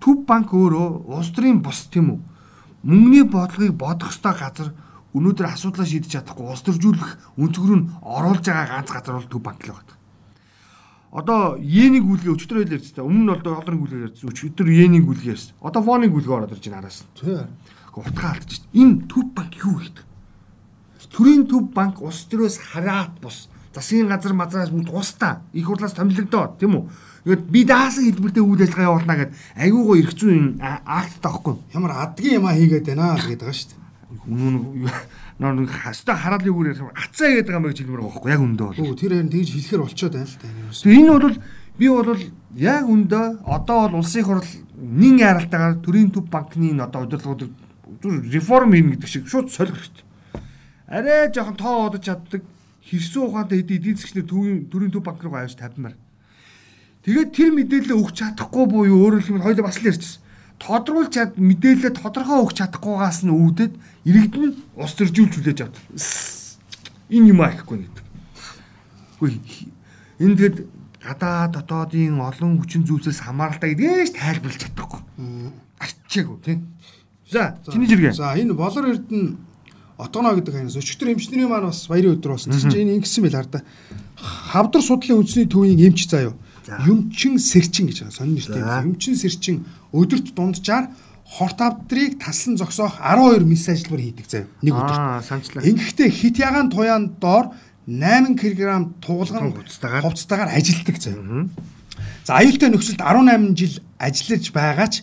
Төв 0.00 0.24
банк 0.26 0.52
өөрөө 0.52 1.08
улс 1.10 1.30
төрийн 1.32 1.62
бус 1.62 1.86
тийм 1.92 2.10
үү? 2.14 2.20
Мөнгөний 2.86 3.24
бодлогыг 3.24 3.74
бодох 3.74 4.12
ёстой 4.12 4.34
газар 4.36 4.74
өнөөдөр 5.16 5.46
асуудлаа 5.48 5.86
шийдэж 5.88 6.12
чадахгүй 6.12 6.46
улс 6.46 6.62
төржүүлэх 6.62 7.10
өнцгөр 7.40 7.72
нь 7.80 7.88
оруулж 8.04 8.44
байгаа 8.44 8.84
ганц 8.84 8.90
газар 8.92 9.16
бол 9.16 9.30
төв 9.32 9.42
банк 9.42 9.64
л 9.64 9.72
байна. 9.72 9.96
Одоо 11.16 11.56
йений 11.56 12.04
гүйлгээ 12.04 12.34
өчтөр 12.36 12.60
хэлээ 12.60 12.76
ярьж 12.76 12.92
та. 12.92 13.00
Өмнө 13.00 13.24
нь 13.24 13.30
бол 13.32 13.40
долларын 13.40 13.80
гүйлгээ 13.80 14.04
ярьж 14.12 14.20
өчтөр 14.20 14.68
йений 14.68 15.00
гүйлгээ 15.00 15.32
ярьсан. 15.32 15.56
Одоо 15.64 15.80
воны 15.80 16.12
гүйлгээ 16.12 16.36
ороод 16.36 16.52
ирж 16.52 16.68
байна 16.68 16.84
араас. 16.84 17.08
Тий. 17.16 17.40
Гэхдээ 17.96 18.12
утгаа 18.12 18.30
алдчих. 18.36 18.60
Энэ 18.76 19.08
төв 19.08 19.24
банк 19.32 19.52
юу 19.56 19.80
гэдэг? 19.80 20.04
Төрийн 21.16 21.48
төв 21.48 21.72
банк 21.72 22.02
улс 22.04 22.28
төрөөс 22.28 22.60
хараат 22.60 23.16
бус. 23.24 23.48
Засгийн 23.72 24.12
газар 24.12 24.36
мазраас 24.36 24.68
бүгд 24.68 24.92
устаа. 24.92 25.40
Их 25.56 25.64
хурлаас 25.64 25.96
томилогдоод 25.96 26.60
тийм 26.60 26.76
үү? 26.76 26.84
Ингээд 27.26 27.50
би 27.50 27.64
даасан 27.66 28.06
хэлбэртэй 28.06 28.38
үйл 28.38 28.62
ажиллагаа 28.62 28.86
явуулна 28.86 29.16
гэд 29.18 29.32
айгуугаа 29.58 30.14
зүйн 30.14 30.62
а- 30.62 31.02
акт 31.02 31.18
таахгүй. 31.18 31.58
Ямар 31.74 31.92
адгийн 32.06 32.38
юм 32.38 32.46
а 32.46 32.54
хийгээд 32.54 32.86
байна 32.86 33.18
л 33.18 33.26
гэдэг 33.26 33.42
байгаа 33.42 33.58
шүү 33.58 33.70
дээ. 33.74 33.82
Үнэн 34.30 35.58
нөр 35.58 35.66
хаста 35.66 36.14
хараалын 36.14 36.54
үгээр 36.54 36.70
ярих 36.70 36.94
ацаа 36.94 37.28
гэдэг 37.34 37.50
юм 37.50 37.66
гэж 37.66 37.78
хэлмээр 37.82 37.98
байгаа 37.98 38.14
байхгүй 38.14 38.30
яг 38.30 38.42
өндөө 38.46 38.66
бол. 38.70 38.78
Гүү 38.78 38.94
тэр 38.94 39.12
харин 39.18 39.32
тэгж 39.34 39.50
хэлэхэр 39.58 39.82
болчоод 39.82 40.14
байна 40.14 40.30
л 40.30 40.38
да 40.38 40.46
энэ. 40.46 40.70
Тэгээ 40.70 41.00
энэ 41.02 41.12
бол 41.18 41.36
би 41.76 41.86
бол 41.90 42.22
яг 42.54 42.84
өндөө 42.86 43.24
одоо 43.42 43.78
бол 43.90 43.98
улсын 44.06 44.22
хурл 44.22 44.50
нин 44.78 45.14
яралтаагаар 45.18 45.82
төрийн 45.82 46.10
төв 46.14 46.24
банкны 46.30 46.70
энэ 46.72 46.86
одоо 46.86 47.10
удирдлагуудыг 47.10 47.50
зүр 48.06 48.22
реформ 48.30 48.70
хийн 48.70 48.94
гэдэг 48.94 49.10
шиг 49.10 49.26
шууд 49.26 49.50
солих 49.50 49.74
хэрэгтэй. 49.74 50.06
Арай 50.86 51.26
жоохон 51.34 51.58
тоо 51.58 51.90
одож 51.90 52.06
чаддаг 52.06 52.42
хэрсүү 52.86 53.22
ухаантай 53.26 53.66
хэдий 53.66 53.76
эдийн 53.82 53.98
засгчнэр 53.98 54.30
төрийн 54.30 54.58
төрийн 54.70 54.94
төв 54.94 55.02
банк 55.02 55.18
руу 55.20 55.34
авч 55.34 55.58
тавьмаар. 55.58 55.98
Тэгээд 57.06 57.30
тэр 57.30 57.50
мэдээлэл 57.54 58.02
өгч 58.02 58.18
чадахгүй 58.18 58.64
буюу 58.66 58.98
өөрөөр 59.06 59.22
хэлбэл 59.22 59.46
хоёул 59.46 59.62
бас 59.62 59.78
л 59.78 59.86
ярьчихсан. 59.94 60.26
Тодруулж 60.58 61.14
чад 61.14 61.38
мэдээлэл 61.38 61.94
тодорхой 61.94 62.42
өгч 62.42 62.58
чадахгүйгаас 62.58 63.22
нь 63.22 63.30
үүдээд 63.30 63.72
иргэд 64.10 64.34
нь 64.34 64.58
ус 64.74 64.92
төржүүлж 64.98 65.32
хүлээж 65.38 65.58
авдаг. 65.62 65.84
Энэ 67.06 67.30
юм 67.30 67.40
аахгүй 67.46 67.86
гэдэг. 67.86 68.04
Үгүй 69.22 69.38
энэ 70.18 70.34
тэгэд 70.34 70.58
гадаа 70.98 71.46
дотоодын 71.52 72.18
олон 72.18 72.58
хүчин 72.58 72.82
зүйлсээс 72.82 73.22
хамааралтай 73.22 73.78
гэдгээс 73.78 74.18
тайлбарлаж 74.18 74.60
чадахгүй. 74.66 75.00
Арчаагүй 75.78 76.38
тийм. 76.42 76.74
За 77.30 77.60
чиний 77.70 77.86
жиргээ. 77.86 78.18
За 78.18 78.34
энэ 78.34 78.50
болор 78.56 78.90
эрдэнэ 78.90 79.36
отгоно 80.00 80.34
гэдэг 80.34 80.54
ханаас 80.56 80.80
өчтөр 80.80 81.14
эмчнэрийн 81.14 81.52
маань 81.52 81.68
бас 81.68 81.86
баярын 81.86 82.16
өдөр 82.16 82.34
болсон. 82.34 82.56
Чинь 82.56 82.88
энэ 82.88 82.98
ингэсэн 82.98 83.22
байл 83.28 83.38
хараа. 83.44 83.62
Хавдар 84.16 84.82
судлалын 84.82 85.20
үндэсний 85.20 85.46
төвийн 85.46 85.78
эмч 85.78 86.08
заяо. 86.08 86.34
Юмчин 86.86 87.38
сэрчин 87.38 87.86
гэж 87.86 87.98
байгаа. 88.02 88.16
Сонин 88.16 88.34
нэртэй. 88.34 88.62
За. 88.62 88.82
Юмчин 88.82 89.14
сэрчин 89.16 89.56
өдөрт 89.92 90.34
дунджаар 90.34 90.90
хорт 91.26 91.58
авдрыг 91.60 92.18
таслан 92.18 92.56
зогсоох 92.56 92.98
12 93.02 93.44
мис 93.46 93.68
ажиллавар 93.68 94.00
хийдэг 94.02 94.26
заяо. 94.26 94.46
Нэг 94.62 94.74
өдөрт. 94.74 94.98
Аа 94.98 95.22
санчлаа. 95.22 95.62
Ингэхдээ 95.64 96.10
хит 96.10 96.38
ягаан 96.38 96.70
туяан 96.70 97.14
доор 97.20 97.50
8 97.86 98.34
кг 98.34 98.58
тугалган 99.02 99.52
Хувцастайгаар. 99.54 100.02
хувцастайгаар 100.02 100.50
ажилтдаг 100.54 100.96
заяа. 100.98 101.48
За 102.26 102.38
аюултай 102.42 102.70
нөхцөлд 102.70 102.98
18 103.02 103.54
жил 103.54 103.74
ажиллаж 103.98 104.44
байгаач 104.50 104.94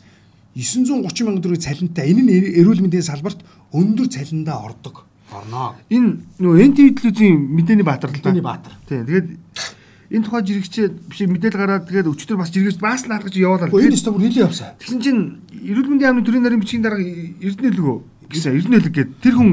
930 0.55 1.25
мянган 1.25 1.41
төгрөгийн 1.41 1.65
цалинтай 1.65 2.11
энэ 2.11 2.21
нь 2.21 2.31
эрүүл 2.61 2.83
мэндийн 2.83 3.01
салбарт 3.07 3.39
өндөр 3.73 4.07
цалиндаа 4.11 4.61
ордог. 4.67 5.07
Орноо. 5.33 5.73
Энэ 5.89 6.21
нөгөө 6.37 6.67
НТV 6.69 6.87
телевизийн 6.99 7.39
мэдээний 7.57 7.81
баатар 7.87 8.11
л 8.11 8.21
да. 8.21 8.29
Мэдээний 8.29 8.45
баатар. 8.45 8.73
Тийм. 8.85 9.07
Тэгээд 9.07 9.27
энэ 10.11 10.23
тухай 10.25 10.41
жирэгчээ 10.43 10.87
биш 11.07 11.19
мэдээлэл 11.23 11.59
гараад 11.59 11.87
тэгээд 11.87 12.11
өчтөр 12.11 12.37
бас 12.39 12.51
жиргэж 12.51 12.77
бас 12.81 13.07
наадгаж 13.07 13.35
явуулаад. 13.37 13.71
Энэ 13.71 13.95
өстө 13.95 14.11
бүр 14.11 14.27
нэлээд 14.27 14.47
явсан. 14.49 14.75
Тэгсэн 14.81 14.99
чинь 14.99 15.21
эрүүл 15.51 15.87
мэндийн 15.87 16.09
яамны 16.11 16.25
төрийн 16.25 16.43
нарийн 16.43 16.61
бичгийн 16.63 16.83
дарга 16.83 17.03
Эрдэнэ 17.03 17.71
лгөө 17.77 17.97
гэсэн 18.27 18.51
Эрдэнэ 18.59 18.77
лг 18.83 18.91
гээд 18.91 19.11
тэр 19.23 19.35
хүн 19.39 19.51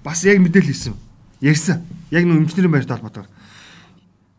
бас 0.00 0.24
яг 0.24 0.40
мэдээлэл 0.40 0.70
хийсэн. 0.72 0.94
Ярьсан. 1.42 1.84
Яг 2.10 2.24
нэг 2.24 2.48
эмчнэрийн 2.48 2.72
байртай 2.72 2.96
холбоотойгоор. 2.96 3.30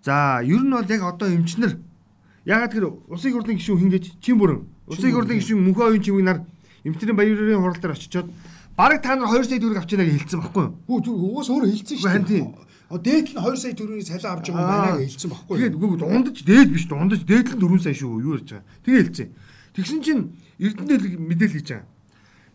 За 0.02 0.42
ер 0.42 0.62
нь 0.64 0.72
бол 0.72 0.88
яг 0.88 1.02
одоо 1.04 1.28
эмчнэр 1.30 1.78
ягаад 2.48 2.72
тэр 2.72 2.86
улсын 3.12 3.36
хурлын 3.36 3.60
гишүүн 3.60 3.82
хингэж 3.84 4.06
чин 4.24 4.40
бүрэн 4.40 4.64
улсын 4.88 5.12
хурлын 5.12 5.38
гишүүн 5.38 5.62
мөнхөө 5.68 5.86
оюун 5.92 6.04
чимийг 6.04 6.26
нар 6.26 6.40
эмчнэрийн 6.88 7.20
баярын 7.20 7.60
хурал 7.60 7.76
дээр 7.76 7.94
очичоод 7.94 8.32
бараг 8.80 9.04
та 9.04 9.16
нар 9.20 9.28
2 9.28 9.44
сая 9.44 9.60
төгрөг 9.60 9.84
авч 9.84 9.92
яана 9.92 10.08
гэж 10.08 10.16
хэлсэн 10.24 10.42
баггүй 10.48 10.64
юу? 10.64 10.74
Хөө 10.88 11.00
зүг 11.04 11.16
угаас 11.20 11.50
өөрөө 11.52 11.70
хэлсэн 11.76 11.98
шүү 12.00 12.24
дээ. 12.24 12.67
Дээд 12.88 13.36
нь 13.36 13.40
2 13.40 13.58
сая 13.60 13.76
төгрөгийн 13.76 14.08
цалин 14.08 14.32
авч 14.32 14.48
байгаа 14.48 14.96
байна 14.96 15.04
гэж 15.04 15.12
хэлсэн 15.20 15.32
баггүй 15.36 15.54
юу? 15.54 15.60
Тэгээд 15.60 15.76
үгүй 15.76 15.98
дундаж 16.00 16.38
дээд 16.48 16.70
биш 16.72 16.86
дундаж 16.88 17.22
дээд 17.28 17.48
нь 17.52 17.60
4 17.60 17.84
сая 17.84 17.96
шүү 18.00 18.24
юу 18.24 18.40
ярьж 18.40 18.48
байгаа. 18.56 18.68
Тэгээ 18.88 19.04
хэлсэн. 19.12 19.30
Тэгсэн 19.76 20.00
чинь 20.00 20.24
Эрдэнэ 20.56 21.20
мэдээлэл 21.20 21.56
хийж 21.60 21.68
байгаа. 21.68 21.88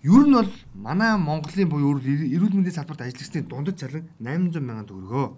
Ер 0.02 0.24
нь 0.24 0.32
бол 0.32 0.52
манай 0.72 1.12
Монголын 1.20 1.68
буюу 1.68 2.00
эрүүл 2.00 2.56
мэндийн 2.56 2.74
салбарт 2.74 3.04
ажиллагчдын 3.04 3.44
дундад 3.44 3.76
цалин 3.76 4.08
800 4.24 4.64
сая 4.64 4.88
төгрөгөө. 4.88 5.28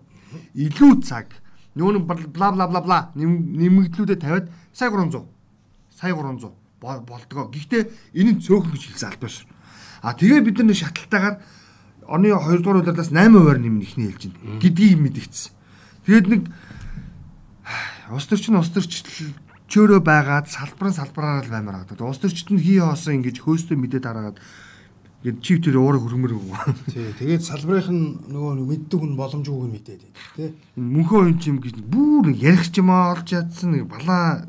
Илүү 0.63 0.93
цаг 1.03 1.27
нөгөө 1.75 2.31
бла 2.31 2.55
бла 2.55 2.67
бла 2.71 2.81
бла 2.81 2.99
нэмэгдлүүдэд 3.19 4.23
тавиад 4.23 4.47
сая 4.71 4.95
300 4.95 5.27
сая 5.91 6.15
300 6.15 6.55
болдгоо. 6.81 7.51
Гэхдээ 7.51 7.83
энэ 8.15 8.39
нь 8.39 8.41
цөөхөн 8.41 8.73
гэж 8.73 8.83
хэлсэн 8.95 9.11
албааш. 9.11 9.43
А 10.07 10.15
тэгээ 10.15 10.41
бид 10.47 10.63
нар 10.63 10.79
шатлалтаагаар 10.79 11.37
оны 12.09 12.33
2 12.33 12.63
дугаар 12.63 12.81
улирлаас 12.83 13.11
8% 13.11 13.63
нэмнэ 13.63 13.85
ихний 13.85 14.09
хэлж 14.13 14.33
байна. 14.33 14.61
Гэдгийг 14.61 14.99
мэдгдсэн. 15.01 15.53
Тэгээд 16.07 16.27
нэг 16.29 16.43
ус 18.13 18.27
төрчин 18.29 18.61
ус 18.61 18.69
төрчлөл 18.69 19.33
чөөрөө 19.69 20.01
байгаад 20.05 20.47
салбар 20.53 20.93
нь 20.93 20.99
салбараар 20.99 21.45
л 21.49 21.55
баймаар 21.55 21.89
гадаг. 21.89 22.05
Ус 22.05 22.21
төрчид 22.21 22.53
нь 22.53 22.61
хий 22.61 22.79
хоосон 22.79 23.25
ингэж 23.25 23.41
хөөстөө 23.41 23.77
мэдээд 23.81 24.05
хараад 24.05 24.37
ингээд 25.25 25.41
чив 25.41 25.59
тэр 25.65 25.81
уураг 25.81 26.05
хөрмөр. 26.05 26.37
Тий. 26.93 27.09
Тэгээд 27.17 27.43
салбарынх 27.49 27.89
нь 27.89 28.29
нөгөө 28.29 28.61
мэддэг 28.61 29.01
хүн 29.01 29.17
боломжгүйг 29.17 29.65
нь 29.65 29.75
мэдээд. 29.75 30.03
Тий. 30.37 30.53
Мөнхөө 30.77 31.19
оюун 31.25 31.41
чим 31.41 31.57
гэж 31.65 31.81
бүр 31.81 32.29
ярих 32.37 32.69
ч 32.69 32.85
юм 32.85 32.93
олж 32.93 33.25
чадсан 33.33 33.73
нэг 33.73 33.89
балаа 33.89 34.45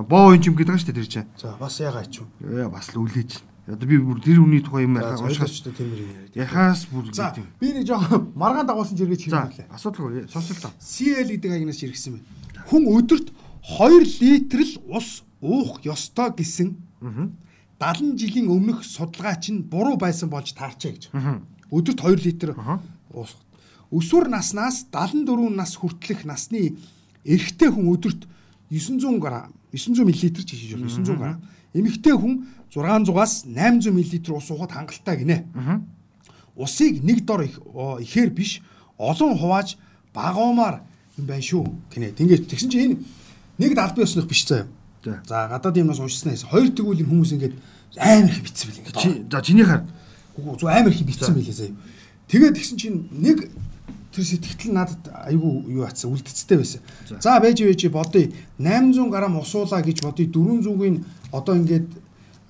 боо 0.00 0.32
оюун 0.32 0.40
чим 0.40 0.56
гэдэг 0.56 0.80
шүү 0.80 0.88
дээ 0.90 0.98
тэр 1.04 1.08
чинь. 1.12 1.28
За 1.36 1.52
бас 1.60 1.76
ягаа 1.76 2.08
ч 2.08 2.24
юм. 2.24 2.28
Яа 2.40 2.72
бас 2.72 2.88
л 2.96 3.04
үлээж. 3.04 3.53
Одоо 3.64 3.88
би 3.88 3.96
бүр 3.96 4.20
тэр 4.20 4.44
хүний 4.44 4.60
тухай 4.60 4.84
юм 4.84 5.00
ярих 5.00 5.24
уншихаас 5.24 5.56
ч 5.56 5.64
тэр 5.72 5.88
юм 5.88 6.12
яриад. 6.12 6.36
Яхаас 6.36 6.84
бүр 6.92 7.08
За 7.16 7.32
би 7.32 7.72
нэг 7.72 7.88
жоохон 7.88 8.36
маргаан 8.36 8.68
дагуулсан 8.68 8.96
жиргээ 8.96 9.24
хийлээ. 9.24 9.72
Асуудалгүй 9.72 10.28
сонслоо. 10.28 10.68
CL 10.76 11.32
гэдэг 11.32 11.48
агнаас 11.48 11.80
иргэсэн 11.80 12.20
байна. 12.20 12.28
Хүн 12.68 12.84
өдөрт 12.92 13.32
2 13.64 14.20
литр 14.20 14.60
л 14.60 14.74
ус 14.92 15.24
уух 15.40 15.80
ёстой 15.80 16.36
гэсэн 16.36 16.76
70 17.80 18.20
жилийн 18.20 18.48
өмнөх 18.52 18.84
судалгаа 18.84 19.40
чинь 19.40 19.64
буруу 19.64 19.96
байсан 19.96 20.28
болж 20.28 20.52
таарчээ 20.52 20.92
гэж. 20.92 21.04
Өдөрт 21.72 22.00
2 22.04 22.20
литр 22.20 22.52
уус. 23.16 23.32
Өсвөр 23.88 24.28
наснаас 24.28 24.84
74 24.92 25.56
нас 25.56 25.72
хүртэлх 25.80 26.28
насны 26.28 26.76
эрэгтэй 27.24 27.72
хүн 27.72 27.88
өдөрт 27.96 28.28
900 28.68 29.20
г 29.20 29.48
900 29.72 30.04
мл 30.04 30.12
ч 30.12 30.52
хийж 30.52 30.76
байна 30.76 30.88
900 30.92 31.16
г. 31.16 31.24
Эмэгтэй 31.74 32.14
хүн 32.14 32.46
600-аас 32.70 33.44
800 33.50 33.90
мл 33.90 34.36
ус 34.38 34.50
уухад 34.50 34.72
хангалттай 34.72 35.18
гинэ. 35.18 35.44
Усыг 36.54 37.02
нэг 37.02 37.26
дор 37.26 37.44
ихээр 37.44 38.30
биш 38.30 38.62
олон 38.98 39.34
хувааж 39.38 39.76
багаумаар 40.14 40.82
юм 41.18 41.26
байна 41.26 41.42
шүү 41.42 41.66
гинэ. 41.90 42.14
Ингээд 42.14 42.46
тэгсэн 42.46 42.70
чинь 42.70 42.82
энэ 42.86 42.96
нэг 43.58 43.74
далбын 43.74 44.06
өснөх 44.06 44.30
биш 44.30 44.46
заяа. 44.46 44.66
За 45.02 45.50
гадаад 45.50 45.76
юмнаас 45.76 45.98
уншснаас 45.98 46.46
хоёр 46.46 46.70
тэгвэл 46.70 47.02
хүмүүс 47.02 47.34
ингээд 47.34 47.54
амар 47.98 48.30
их 48.30 48.42
битсэн 48.42 48.70
бил 48.70 48.78
ингээд. 48.78 49.30
За 49.30 49.42
чиний. 49.42 49.66
Үгүй 50.38 50.54
зөв 50.58 50.70
амар 50.70 50.94
их 50.94 51.02
битсэн 51.02 51.34
билээ 51.34 51.54
заяа. 51.58 51.74
Тэгээд 52.30 52.54
тэгсэн 52.54 52.78
чинь 52.78 52.98
нэг 53.10 53.50
тэр 54.14 54.24
сэтгэл 54.24 54.72
надад 54.72 55.10
айгүй 55.26 55.74
юу 55.74 55.84
атсан 55.84 56.14
үлдцтэй 56.14 56.58
байсан. 56.58 56.80
За 57.18 57.38
байж 57.42 57.58
байж 57.60 57.82
бодъё 57.90 58.30
800 58.58 59.10
г 59.10 59.14
усуулаа 59.42 59.82
гэж 59.82 60.06
бодъё 60.06 60.30
400-ийн 60.30 61.02
одоо 61.34 61.54
ингээд 61.58 61.88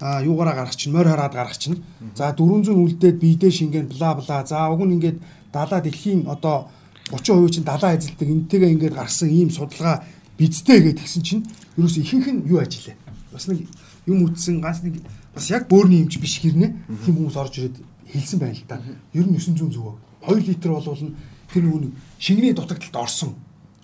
а 0.01 0.23
юугаараа 0.23 0.55
гаргах 0.55 0.77
чинь 0.77 0.93
морь 0.93 1.09
хараад 1.09 1.33
гаргах 1.33 1.59
чинь 1.59 1.83
за 2.15 2.35
400 2.37 2.77
үлдээд 2.77 3.17
биедээ 3.23 3.51
шингэн 3.51 3.87
бла 3.89 4.15
бла 4.15 4.45
за 4.45 4.69
уг 4.69 4.85
нь 4.85 4.95
ингээд 5.01 5.19
далаа 5.53 5.81
дэлхийн 5.81 6.29
одоо 6.29 6.69
30% 7.11 7.51
чинь 7.55 7.65
далаа 7.65 7.97
эзэлдэг 7.97 8.29
энтэйгээ 8.29 8.75
ингээд 8.75 8.95
гарсан 8.95 9.29
ийм 9.31 9.51
судалгаа 9.51 10.05
бидтэй 10.39 10.79
гэж 10.83 10.97
тэгсэн 11.01 11.23
чинь 11.23 11.43
ерөөс 11.79 11.97
ихэнх 12.03 12.29
нь 12.29 12.45
юу 12.51 12.59
ажиллаа. 12.61 12.97
Бас 13.33 13.47
нэг 13.49 13.65
юм 14.07 14.27
үтсэн 14.27 14.61
ганц 14.61 14.83
нэг 14.83 15.01
бас 15.33 15.49
яг 15.51 15.69
бөөрийн 15.71 16.05
юмч 16.05 16.19
биш 16.19 16.43
хэрнээ 16.43 16.71
тийм 17.07 17.15
хүмүүс 17.17 17.37
орж 17.39 17.55
ирээд 17.63 17.77
хэлсэн 18.11 18.39
байна 18.41 18.59
л 18.59 18.67
да. 18.69 18.83
Ер 19.15 19.27
нь 19.31 19.39
900 19.39 19.73
зөвөө. 19.73 19.95
2 20.27 20.49
литр 20.49 20.71
болвол 20.75 21.15
тэр 21.53 21.63
нөгөө 21.63 21.93
шингэний 22.19 22.53
дутагдалд 22.53 22.97
орсон. 22.97 23.35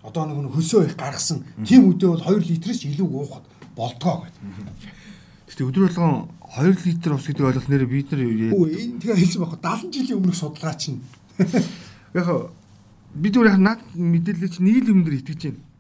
Одоо 0.03 0.27
нэг 0.27 0.51
хөсөө 0.53 0.91
их 0.91 0.97
гаргасан. 0.97 1.45
Тийм 1.65 1.93
үедээ 1.93 2.09
бол 2.09 2.25
2 2.25 2.51
литрээс 2.51 2.83
илүү 2.89 3.09
уухад 3.09 3.45
болдгоо 3.81 4.29
гэдэг. 4.29 4.43
Гэтэ 5.49 5.65
өдөр 5.65 5.85
болгон 5.89 6.29
2 6.61 6.85
литр 6.85 7.17
ус 7.17 7.25
гэдэг 7.25 7.49
ойлголт 7.49 7.69
нэр 7.73 7.85
бид 7.89 8.13
нар 8.13 8.23
Үгүй 8.29 8.69
энэ 8.77 9.01
тэгээ 9.01 9.19
хэлсэн 9.25 9.41
байхгүй 9.41 9.61
70 9.65 9.97
жилийн 9.97 10.19
өмнөх 10.21 10.37
судалгаа 10.37 10.77
чинь. 10.77 11.01
Яг 12.15 12.29
бид 13.17 13.35
өөр 13.35 13.57
наад 13.57 13.81
мэдээлэл 13.97 14.53
чинь 14.53 14.69
нэг 14.69 14.85
л 14.85 14.93
юм 14.93 15.03
дээр 15.09 15.19
итгэж 15.25 15.41
байна 15.49 15.71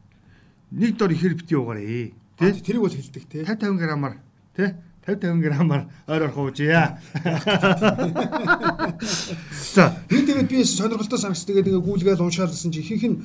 нэг 0.70 0.96
дор 0.96 1.10
ихэр 1.10 1.34
бити 1.34 1.54
уугаарэ. 1.54 2.12
Тэ? 2.38 2.52
Тэрийг 2.62 2.82
бол 2.82 2.94
хэлдэг 2.94 3.24
те. 3.26 3.44
50 3.44 3.74
50 3.74 3.82
грамаар 3.82 4.14
тэ 4.54 4.74
50 5.06 5.42
50 5.42 5.42
грамаар 5.42 5.82
ойр 6.06 6.22
орох 6.30 6.38
уужия. 6.38 7.02
За, 9.74 9.98
энэ 10.06 10.26
тэгээд 10.26 10.48
би 10.48 10.64
сонирхолтой 10.64 11.18
санагч 11.18 11.42
тэгээд 11.42 11.66
ингээ 11.74 11.82
гүйлгээл 11.82 12.22
уншаалсан 12.22 12.70
чи 12.70 12.86
ихэнх 12.86 13.06
нь 13.10 13.18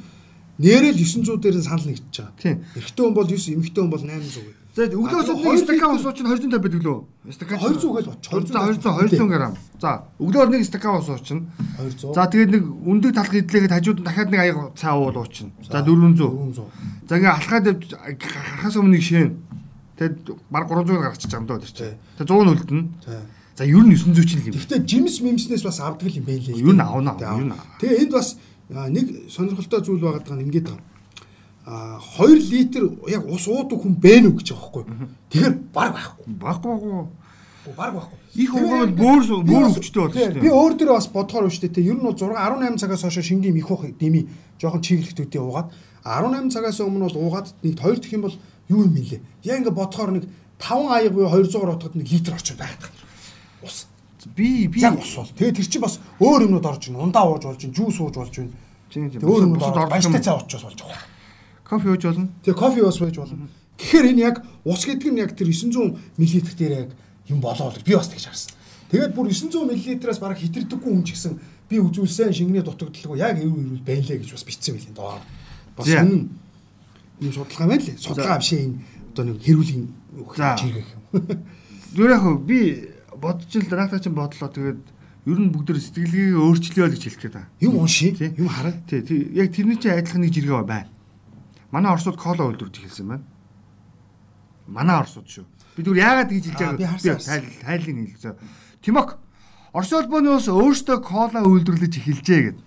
нэрэл 0.59 0.99
900 0.99 1.41
дээр 1.41 1.57
нь 1.59 1.65
санал 1.65 1.87
нэгдэж 1.87 2.15
байгаа. 2.15 2.35
Тийм. 2.39 2.63
Эрэгтэй 2.75 3.03
хүн 3.05 3.15
бол 3.15 3.27
9, 3.27 3.55
эмэгтэй 3.55 3.81
хүн 3.83 3.91
бол 3.91 4.03
800 4.03 4.43
гэдэг. 4.43 4.65
За 4.75 4.83
өглөөс 4.91 5.27
нэг 5.31 5.63
стакан 5.63 5.95
ус 5.95 6.03
уучин 6.03 6.27
250 6.27 6.59
байдаг 6.59 6.83
лөө. 6.83 6.99
Стакан 7.31 7.59
200 7.63 7.95
гэж 7.95 8.05
боч. 8.11 8.23
200 8.27 8.83
200 8.83 9.15
200 9.15 9.31
г. 9.31 9.55
За 9.79 10.03
өглөөр 10.19 10.49
нэг 10.51 10.63
стакан 10.67 10.99
ус 10.99 11.07
уучин. 11.07 11.47
200. 11.79 12.11
За 12.11 12.27
тэгээд 12.27 12.51
нэг 12.51 12.63
өндөг 12.83 13.15
талх 13.15 13.31
идлээхэд 13.31 13.71
хажууд 13.71 13.99
нь 14.03 14.07
дахиад 14.07 14.35
нэг 14.35 14.41
аяг 14.43 14.75
цаа 14.75 14.99
уул 14.99 15.15
уучин. 15.15 15.55
За 15.63 15.79
400. 15.79 16.27
400. 16.27 16.67
За 17.07 17.15
ингээ 17.15 17.35
алхаад 17.39 17.65
гарахаас 18.19 18.75
өмнө 18.75 18.99
нэг 18.99 19.03
шин. 19.07 19.39
Тэгээд 19.95 20.27
баг 20.51 20.67
300 20.67 20.91
гаргачих 20.91 21.31
юм 21.31 21.47
даа 21.47 21.63
чинь. 21.63 21.95
Тэгээд 22.19 22.27
100 22.27 22.43
нь 22.43 22.51
үлдэнэ. 22.51 22.83
За 23.55 23.63
ер 23.63 23.79
нь 23.79 23.95
900 23.95 24.27
чинь 24.27 24.43
юм. 24.43 24.59
Гэхдээ 24.59 24.83
жимс 24.83 25.23
мимснээс 25.23 25.63
бас 25.63 25.79
авдаг 25.79 26.11
юм 26.11 26.27
байна 26.27 26.51
лээ. 26.51 26.59
Юу 26.59 26.75
н 26.75 26.83
аавна. 26.83 27.15
Юу 27.15 27.47
н. 27.47 27.55
Тэгээ 27.79 28.03
энд 28.03 28.11
бас 28.11 28.35
нэг 28.69 29.29
сонирхолтой 29.29 29.81
зүйл 29.81 30.01
байгаа 30.01 30.35
нь 30.35 30.45
ингээд 30.49 30.69
байгаа 30.69 30.95
а 31.65 31.99
2 31.99 32.51
литр 32.51 32.83
яг 33.09 33.25
ус 33.25 33.47
уудаг 33.47 33.81
хүн 33.81 33.97
бэ 33.97 34.21
нү 34.21 34.37
гэж 34.37 34.53
байгаа 34.53 34.69
байхгүй. 34.69 34.83
Тэгэхээр 35.33 35.55
баг 35.73 35.91
байхгүй. 35.97 36.25
Баггүй 36.37 36.71
баггүй. 36.71 37.05
Баг 37.73 37.93
байхгүй. 37.97 38.17
Их 38.37 38.53
уугаад 38.53 38.93
бөөр 38.93 39.21
бөөр 39.49 39.65
өвчтэй 39.73 39.89
шүү 39.89 40.13
дээ. 40.13 40.45
Би 40.45 40.49
өөр 40.53 40.77
дөрөө 40.77 40.93
бас 40.93 41.09
бодохоор 41.09 41.49
өвчтэй 41.49 41.73
те. 41.73 41.81
Ер 41.81 41.97
нь 41.97 42.05
бол 42.05 42.13
6 42.13 42.37
18 42.37 42.77
цагаас 42.77 43.01
хойш 43.01 43.25
шингийн 43.25 43.57
их 43.57 43.71
уух 43.71 43.81
дими 43.97 44.29
жоохон 44.61 44.85
чиглэлтүүдээ 44.85 45.41
уугаад 45.41 45.73
18 46.05 46.53
цагаас 46.53 46.77
өмнө 46.85 47.09
бол 47.09 47.17
уугаад 47.17 47.47
нэг 47.65 47.81
хоёр 47.81 47.97
дэх 47.97 48.13
юм 48.13 48.29
бол 48.29 48.37
юу 48.69 48.85
юм 48.85 48.93
нэлээ. 48.93 49.21
Яг 49.49 49.65
ингээ 49.65 49.73
бодохоор 49.73 50.11
нэг 50.21 50.29
5 50.61 50.93
аяг 50.93 51.13
буюу 51.17 51.33
200 51.33 51.65
оротод 51.65 51.97
нэг 51.97 52.05
литр 52.13 52.37
орчим 52.37 52.61
байгаад 52.61 52.93
ус. 53.65 53.89
Би 54.33 54.67
би 54.67 54.81
яг 54.81 54.97
ус 54.99 55.15
бол. 55.15 55.29
Тэгээ 55.29 55.55
тэр 55.61 55.67
чинь 55.69 55.85
бас 55.85 55.99
өөр 56.17 56.49
юмнууд 56.49 56.65
орж 56.65 56.89
ийн. 56.89 56.97
Ундаа 56.97 57.29
ууж 57.29 57.45
болж 57.45 57.61
жуус 57.61 57.99
ууж 58.01 58.15
болж 58.17 58.35
ийн. 58.41 58.49
Тэгээ 58.89 59.21
өөр 59.21 59.45
юмнууд 59.45 59.61
орж 59.61 59.89
баяртай 59.91 60.21
цаа 60.25 60.41
уучвал 60.41 60.65
болж 60.65 60.79
байгаа. 60.81 61.01
Кофе 61.61 61.87
ууж 61.93 62.03
болно. 62.05 62.29
Тэгээ 62.41 62.57
кофе 62.57 62.81
ус 62.81 62.99
байж 62.99 63.15
болно. 63.21 63.47
Тэгэхээр 63.77 64.09
энэ 64.15 64.21
яг 64.25 64.35
ус 64.65 64.81
гэдэг 64.85 65.11
нь 65.13 65.21
яг 65.21 65.31
тэр 65.37 65.51
900 65.51 65.93
мл 66.17 66.33
дээр 66.57 66.73
яг 66.73 66.89
юм 67.27 67.39
болоо 67.43 67.69
л 67.69 67.85
би 67.85 67.93
бас 67.93 68.09
тэгж 68.09 68.25
харсан. 68.25 68.53
Тэгээд 68.89 69.13
бүр 69.13 69.29
900 69.29 69.67
мл-аас 69.67 70.19
бараг 70.21 70.39
хитэрдэггүй 70.39 70.89
хүн 70.89 71.03
ч 71.03 71.17
гэсэн 71.17 71.33
би 71.69 71.81
үзүүлсэн 71.81 72.31
шингэний 72.31 72.63
дутагдaltaгүй 72.63 73.17
яг 73.17 73.41
эв 73.41 73.49
ирүүл 73.49 73.81
байлаа 73.81 74.17
гэж 74.21 74.31
бас 74.31 74.45
бичсэн 74.45 74.77
байли 74.77 74.93
доор. 74.93 75.21
Бас 75.75 75.89
энэ 75.89 76.29
юм 77.19 77.33
судалгаа 77.33 77.67
байна 77.67 77.83
лээ. 77.83 77.97
Судалгаа 77.97 78.39
биш 78.39 78.53
энэ 78.53 78.77
одоо 79.11 79.23
нэг 79.25 79.37
хэрүүлийн 79.41 79.85
чиргэх 80.55 80.89
юм. 80.93 81.01
Зүгээр 81.97 82.13
яг 82.13 82.23
би 82.45 82.59
бодож 83.19 83.51
л 83.55 83.69
драфта 83.69 83.99
чинь 83.99 84.15
бодлоо 84.15 84.49
тэгээд 84.49 84.81
ер 85.25 85.39
нь 85.41 85.49
бүгд 85.49 85.73
сэтгэлгээ 85.81 86.37
өөрчлөё 86.37 86.85
л 86.85 86.93
гэж 86.93 87.03
хэлэх 87.03 87.21
гээд 87.25 87.35
байна. 87.35 87.49
Юм 87.59 87.81
унши. 87.81 88.13
Юм 88.37 88.49
хараа. 88.49 88.77
Тий, 88.85 89.01
яг 89.33 89.49
тэрний 89.49 89.79
чинь 89.81 89.97
адилхан 89.97 90.21
нэг 90.21 90.33
жиргээ 90.33 90.63
байна. 90.63 90.89
Манай 91.73 91.91
Оросууд 91.91 92.17
кола 92.21 92.45
үйлдвэрж 92.45 92.85
эхэлсэн 92.85 93.07
байна. 93.09 93.25
Манай 94.69 95.01
Оросууд 95.01 95.25
шүү. 95.25 95.45
Би 95.75 95.81
зүгээр 95.81 96.05
яагаад 96.05 96.29
гэж 96.29 96.43
хэлж 96.45 96.61
байгааг 96.61 96.77
би 96.77 96.85
тайл 97.25 97.45
тайлын 97.65 98.05
хэлсэн. 98.05 98.35
Тимок 98.85 99.17
Орос 99.75 99.91
улбооны 99.91 100.29
ус 100.31 100.47
өөртөө 100.47 100.97
кола 101.03 101.41
үйлдвэрлэж 101.43 101.93
эхэлжээ 101.99 102.41
гэд. 102.47 102.59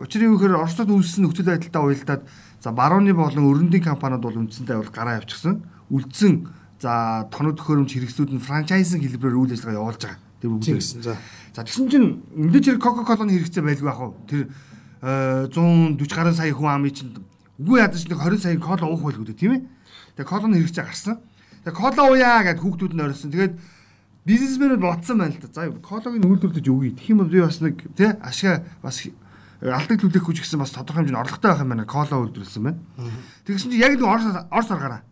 Учир 0.00 0.24
нь 0.24 0.32
юу 0.32 0.40
гэхээр 0.40 0.64
Оросд 0.64 0.88
үйлсэн 0.88 1.28
нөхцөл 1.28 1.50
байдалтай 1.50 1.82
уялдаад 1.82 2.22
за 2.56 2.72
барууны 2.72 3.12
болон 3.12 3.44
өрөндийн 3.52 3.84
компаниуд 3.84 4.24
бол 4.24 4.40
үндсэндээ 4.40 4.80
бол 4.80 4.88
гараа 4.88 5.20
явчихсан. 5.20 5.60
Үлдсэн 5.92 6.48
за 6.84 7.24
тоног 7.32 7.56
төхөөрөмж 7.56 7.90
хэрэгслүүд 7.96 8.30
нь 8.36 8.44
франчайзинг 8.44 9.08
хэлбэрээр 9.08 9.40
үйл 9.40 9.54
ажиллагаа 9.56 9.80
явуулж 9.80 10.02
байгаа. 10.04 10.20
Тэр 10.44 10.50
бүгд 10.52 10.68
Тэгсэн 10.68 11.00
за. 11.00 11.16
За 11.56 11.64
тэгсэн 11.64 11.88
чинь 11.88 12.08
мэдээж 12.36 12.76
хэрэг 12.76 12.84
Coca-Cola-ны 12.84 13.32
хэрэгцээ 13.32 13.64
байлгүй 13.64 13.88
яах 13.88 14.00
вэ? 14.04 14.12
Тэр 14.28 14.42
э, 15.00 15.48
140 15.48 16.12
гаруй 16.12 16.34
сая 16.36 16.52
хүн 16.52 16.68
амын 16.68 16.92
чинь 16.92 17.12
үгүй 17.56 17.80
ядаж 17.80 18.04
нэг 18.04 18.20
20 18.20 18.44
сая 18.44 18.60
кола 18.60 18.84
уух 18.90 19.00
байлгүй 19.00 19.32
дээ 19.32 19.40
тийм 19.40 19.52
ээ. 19.56 19.62
Тэгээ 20.20 20.28
колоны 20.28 20.60
хэрэгцээ 20.60 20.84
гарсан. 20.84 21.16
Тэгээ 21.64 21.80
кола 21.80 22.02
ууя 22.12 22.44
гэд 22.44 22.60
хүүхдүүд 22.60 22.92
нь 22.92 23.04
орсон. 23.06 23.30
Тэгээд 23.32 23.54
бизнесмэнүүд 24.28 24.82
бодсон 24.82 25.16
байна 25.22 25.32
л 25.32 25.40
да. 25.40 25.48
За 25.54 25.70
колог 25.80 26.14
нь 26.18 26.26
үйлдвэрлэж 26.26 26.66
өгье. 26.68 26.92
Тэгэх 26.98 27.12
юм 27.14 27.20
бол 27.22 27.32
би 27.32 27.40
бас 27.40 27.60
нэг 27.62 27.76
тий 27.94 28.10
ашгаа 28.10 28.66
бас 28.82 29.06
алдаг 29.62 29.96
төлөх 30.00 30.24
хүч 30.24 30.42
гэсэн 30.42 30.60
бас 30.60 30.74
тодорхой 30.74 31.06
хэмжээний 31.06 31.22
орлоготой 31.22 31.50
байх 31.54 31.62
юм 31.62 31.70
байна. 31.72 31.86
Кола 31.86 32.20
үйлдвэрлэсэн 32.24 32.62
байна. 32.64 32.80
Тэгсэн 33.46 33.70
чинь 33.70 33.80
яг 33.80 33.96
нэг 33.96 34.04
орс 34.04 34.26
орс 34.50 34.68
аргаараа. 34.72 35.02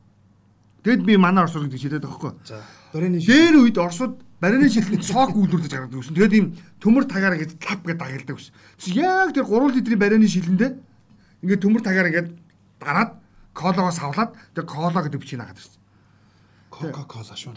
Тэгэд 0.82 1.02
би 1.06 1.16
манай 1.16 1.44
орс 1.46 1.54
урыг 1.54 1.72
хэлээд 1.74 2.02
байгаа 2.02 2.18
хгүй. 2.18 2.32
За. 2.44 2.60
Барины 2.92 3.20
шиг 3.20 3.30
Дээр 3.30 3.54
үед 3.62 3.78
орсууд 3.78 4.14
барины 4.42 4.66
шилэн 4.66 4.98
цоог 4.98 5.38
үйлдвэрлэж 5.38 5.70
гаргадаг 5.70 5.98
гэсэн. 6.02 6.16
Тэгээд 6.18 6.34
ийм 6.34 6.46
төмөр 6.82 7.06
тагаараа 7.06 7.38
гэж 7.38 7.50
лап 7.62 7.82
гэж 7.86 7.96
дагилдаг 8.02 8.36
гэсэн. 8.36 8.54
Тэгсэн 8.82 8.94
яг 8.98 9.30
тэр 9.30 9.46
3 9.46 9.78
литрийн 9.78 10.02
барины 10.02 10.26
шилэндээ 10.26 10.70
ингээд 11.46 11.62
төмөр 11.62 11.82
тагаараа 11.86 12.10
ингээд 12.10 12.30
дараад 12.82 13.10
кологоос 13.54 13.98
авлаад 14.02 14.34
тэр 14.58 14.66
кола 14.66 14.90
гэдэг 15.06 15.22
бичиг 15.22 15.38
нагаад 15.38 15.62
ирсэн. 15.62 15.78
Coca-Cola 16.72 17.36
шүү. 17.36 17.52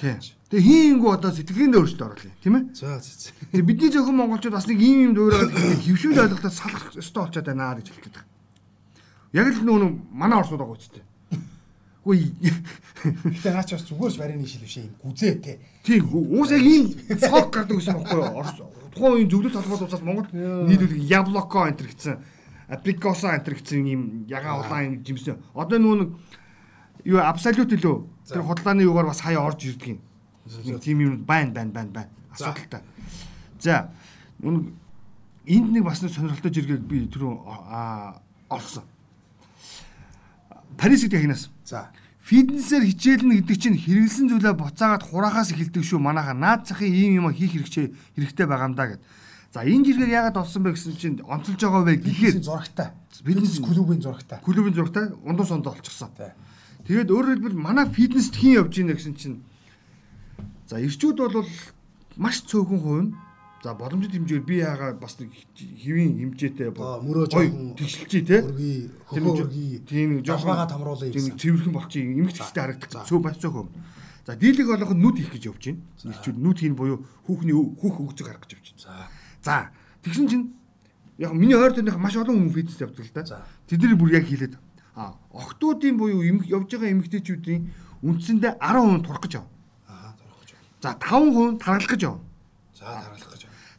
Тэгээ 0.52 0.66
хийнгүү 0.68 1.10
одоо 1.16 1.32
сэтгэлгээндээ 1.32 1.80
өөрчлөлт 1.80 2.04
оруулъя, 2.04 2.36
тийм 2.44 2.56
ээ? 2.60 2.64
За 2.76 3.00
за. 3.00 3.32
Тэгээ 3.50 3.64
бидний 3.66 3.90
зөвхөн 3.90 4.20
монголчууд 4.20 4.54
бас 4.54 4.68
нэг 4.68 4.80
ийм 4.84 5.00
юм 5.10 5.14
дуурайгаад 5.16 5.56
хөвшүүл 5.88 6.20
ойлголтод 6.20 6.52
салах 6.52 6.92
ёстой 7.00 7.24
болчиход 7.24 7.48
байна 7.48 7.80
гэж 7.80 7.88
хэлэх 7.96 8.04
гээд 8.06 8.16
байгаа. 8.20 8.28
Яг 9.40 9.48
л 9.56 9.64
нүүн 9.64 9.84
манай 10.12 10.38
орсууд 10.44 10.60
байгаа 10.60 10.76
үстэй. 10.76 11.04
Үгүй 12.06 12.30
Гэтэ 13.34 13.50
наач 13.50 13.74
бас 13.74 13.86
зүгээр 13.90 14.14
л 14.14 14.22
барины 14.22 14.46
шил 14.46 14.62
биш 14.62 14.78
юм. 14.78 14.94
Гүзээ 15.02 15.34
те. 15.42 15.58
тийм 15.82 16.06
уус 16.14 16.54
яг 16.54 16.62
ийм 16.62 16.94
цог 17.18 17.50
гардаг 17.50 17.82
гэсэн 17.82 17.98
байхгүй 17.98 18.22
юу? 18.22 18.70
Тухайн 18.94 19.14
үеийн 19.18 19.30
зөвлөлт 19.30 19.58
толгойд 19.58 19.86
усаас 19.90 20.06
Монгол 20.06 20.30
нийлүүлэг 20.30 21.02
яблоко 21.02 21.66
энтер 21.66 21.90
гэсэн 21.90 22.22
априкосо 22.70 23.34
энтер 23.34 23.58
гэсэн 23.58 23.86
ийм 23.90 24.02
ягаан 24.30 24.62
улаан 24.62 25.02
жимсэн. 25.02 25.42
Одоо 25.58 25.82
нүүн 25.82 26.14
юу 27.10 27.20
абсолют 27.26 27.74
лөө 27.74 27.98
тэр 28.30 28.42
худлааны 28.46 28.86
югаар 28.86 29.10
бас 29.10 29.26
хаяа 29.26 29.42
орж 29.42 29.66
ирдэг 29.66 29.98
юм. 29.98 30.80
Тийм 30.82 31.02
юм 31.02 31.14
байна 31.26 31.52
байна 31.58 31.74
байна 31.74 31.90
байна. 31.90 32.10
Асуудалтай. 32.34 32.82
За 33.58 33.90
нүн 34.46 34.78
энд 35.46 35.74
нэг 35.74 35.84
бас 35.86 36.06
нэг 36.06 36.14
сонирхолтой 36.14 36.54
жиргэг 36.54 36.86
би 36.86 37.10
түрүү 37.10 37.34
олсон. 38.50 38.86
Парис 40.78 41.02
гэдэг 41.02 41.22
хинаас 41.22 41.50
За. 41.66 41.90
фитнесээр 42.26 42.86
хичээлнэ 42.90 43.42
гэдэг 43.42 43.58
чинь 43.58 43.78
хэрэгэлсэн 43.78 44.30
зүйлээ 44.34 44.54
буцаагаад 44.58 45.04
хураахаас 45.06 45.54
эхэлдэг 45.54 45.86
шүү 45.86 46.02
манайха 46.02 46.34
наад 46.34 46.66
захын 46.66 46.90
ийм 46.90 47.22
юм 47.22 47.30
хийх 47.30 47.54
хэрэгтэй 47.54 47.94
хэрэгтэй 48.18 48.46
байгаа 48.50 48.70
юм 48.70 48.76
да 48.78 48.86
гэд. 48.90 49.02
За 49.54 49.62
энэ 49.62 49.86
жиргэг 49.86 50.10
яагаад 50.10 50.42
олсон 50.42 50.66
бэ 50.66 50.74
гэсэн 50.74 50.98
чинь 50.98 51.22
онцолж 51.22 51.62
байгаа 51.62 51.86
вэ 51.86 52.02
гэхээр 52.02 52.42
зурагтай. 52.42 52.90
Фитнес- 53.22 53.62
клубын 53.62 54.02
зурагтай. 54.02 54.42
клубын 54.42 54.74
зургтай 54.74 55.06
ундуу 55.22 55.46
сондоо 55.46 55.78
олчихсон. 55.78 56.10
Тэгээд 56.86 57.10
өөрөөр 57.14 57.38
хэлбэл 57.38 57.58
манай 57.62 57.86
фитнест 57.90 58.34
хийн 58.34 58.62
явж 58.66 58.74
ийн 58.78 58.90
гэсэн 58.90 59.14
чинь 59.14 59.38
за 60.66 60.82
ирчүүд 60.82 61.18
бол 61.18 61.46
маш 62.18 62.42
цөөхөн 62.42 62.82
хувь 62.82 63.14
за 63.66 63.74
боломжит 63.74 64.14
хэмжээгээр 64.14 64.46
би 64.46 64.56
яага 64.62 64.94
бас 64.94 65.18
нэг 65.18 65.34
хэвийн 65.58 66.14
хэмжээтэй 66.22 66.70
мөрөө 66.70 67.26
жоохон 67.34 67.74
тэгшилчий 67.74 68.22
те 68.22 68.46
Өргий, 68.46 68.94
Тэр 69.10 69.26
хөхөө 69.26 69.26
нэг 69.26 69.42
өргий. 69.50 69.80
тийм 69.90 70.10
нэг 70.22 70.26
Жалбаагаа 70.30 70.70
тамруулъя 70.70 71.10
тийм 71.10 71.34
цэвэрхэн 71.34 71.74
болчих 71.74 72.06
юм 72.06 72.30
эмгэгчтэй 72.30 72.62
харагдах 72.62 72.92
За. 72.94 73.02
цөө 73.10 73.20
бас 73.26 73.36
цөөхөн 73.42 73.68
за 74.30 74.32
дийлэг 74.38 74.68
болгох 74.70 74.94
нь 74.94 75.02
нүд 75.02 75.18
хийх 75.18 75.32
гэж 75.34 75.44
явж 75.50 75.64
байна 75.66 75.82
ирчүүд 76.14 76.38
нүд 76.38 76.58
хийн 76.62 76.76
буюу 76.78 77.02
хүүхний 77.26 77.58
хүүх 77.58 77.96
хөгжөг 77.98 78.26
харах 78.30 78.46
гэж 78.46 78.52
явж 78.54 78.68
байна 78.70 78.86
За. 78.86 78.94
за 79.42 79.56
тэгсэн 80.06 80.26
чинь 80.30 80.46
яг 81.18 81.34
миний 81.34 81.58
ойр 81.58 81.74
тойрных 81.74 81.98
маш 81.98 82.14
олон 82.22 82.38
хүмүүс 82.46 82.54
фитнес 82.54 82.78
явдаг 82.86 83.02
л 83.02 83.14
да 83.18 83.42
тэдний 83.66 83.98
бүр 83.98 84.14
яг 84.14 84.30
хэлээд 84.30 84.54
а 84.94 85.18
охтуудын 85.34 85.98
буюу 85.98 86.22
явж 86.22 86.70
байгаа 86.70 86.94
эмэгтэйчүүдийн 86.94 87.62
үндсэндээ 88.06 88.62
10% 88.62 89.02
турах 89.02 89.22
гэж 89.26 89.34
яв. 89.42 89.46
Аа, 89.90 90.14
торох 90.14 90.38
гэж. 90.46 90.54
За 90.84 90.94
5% 90.94 91.58
тархалах 91.58 91.90
гэж 91.90 92.02
яв. 92.06 92.16
За, 92.78 92.86
гэж. 93.18 93.35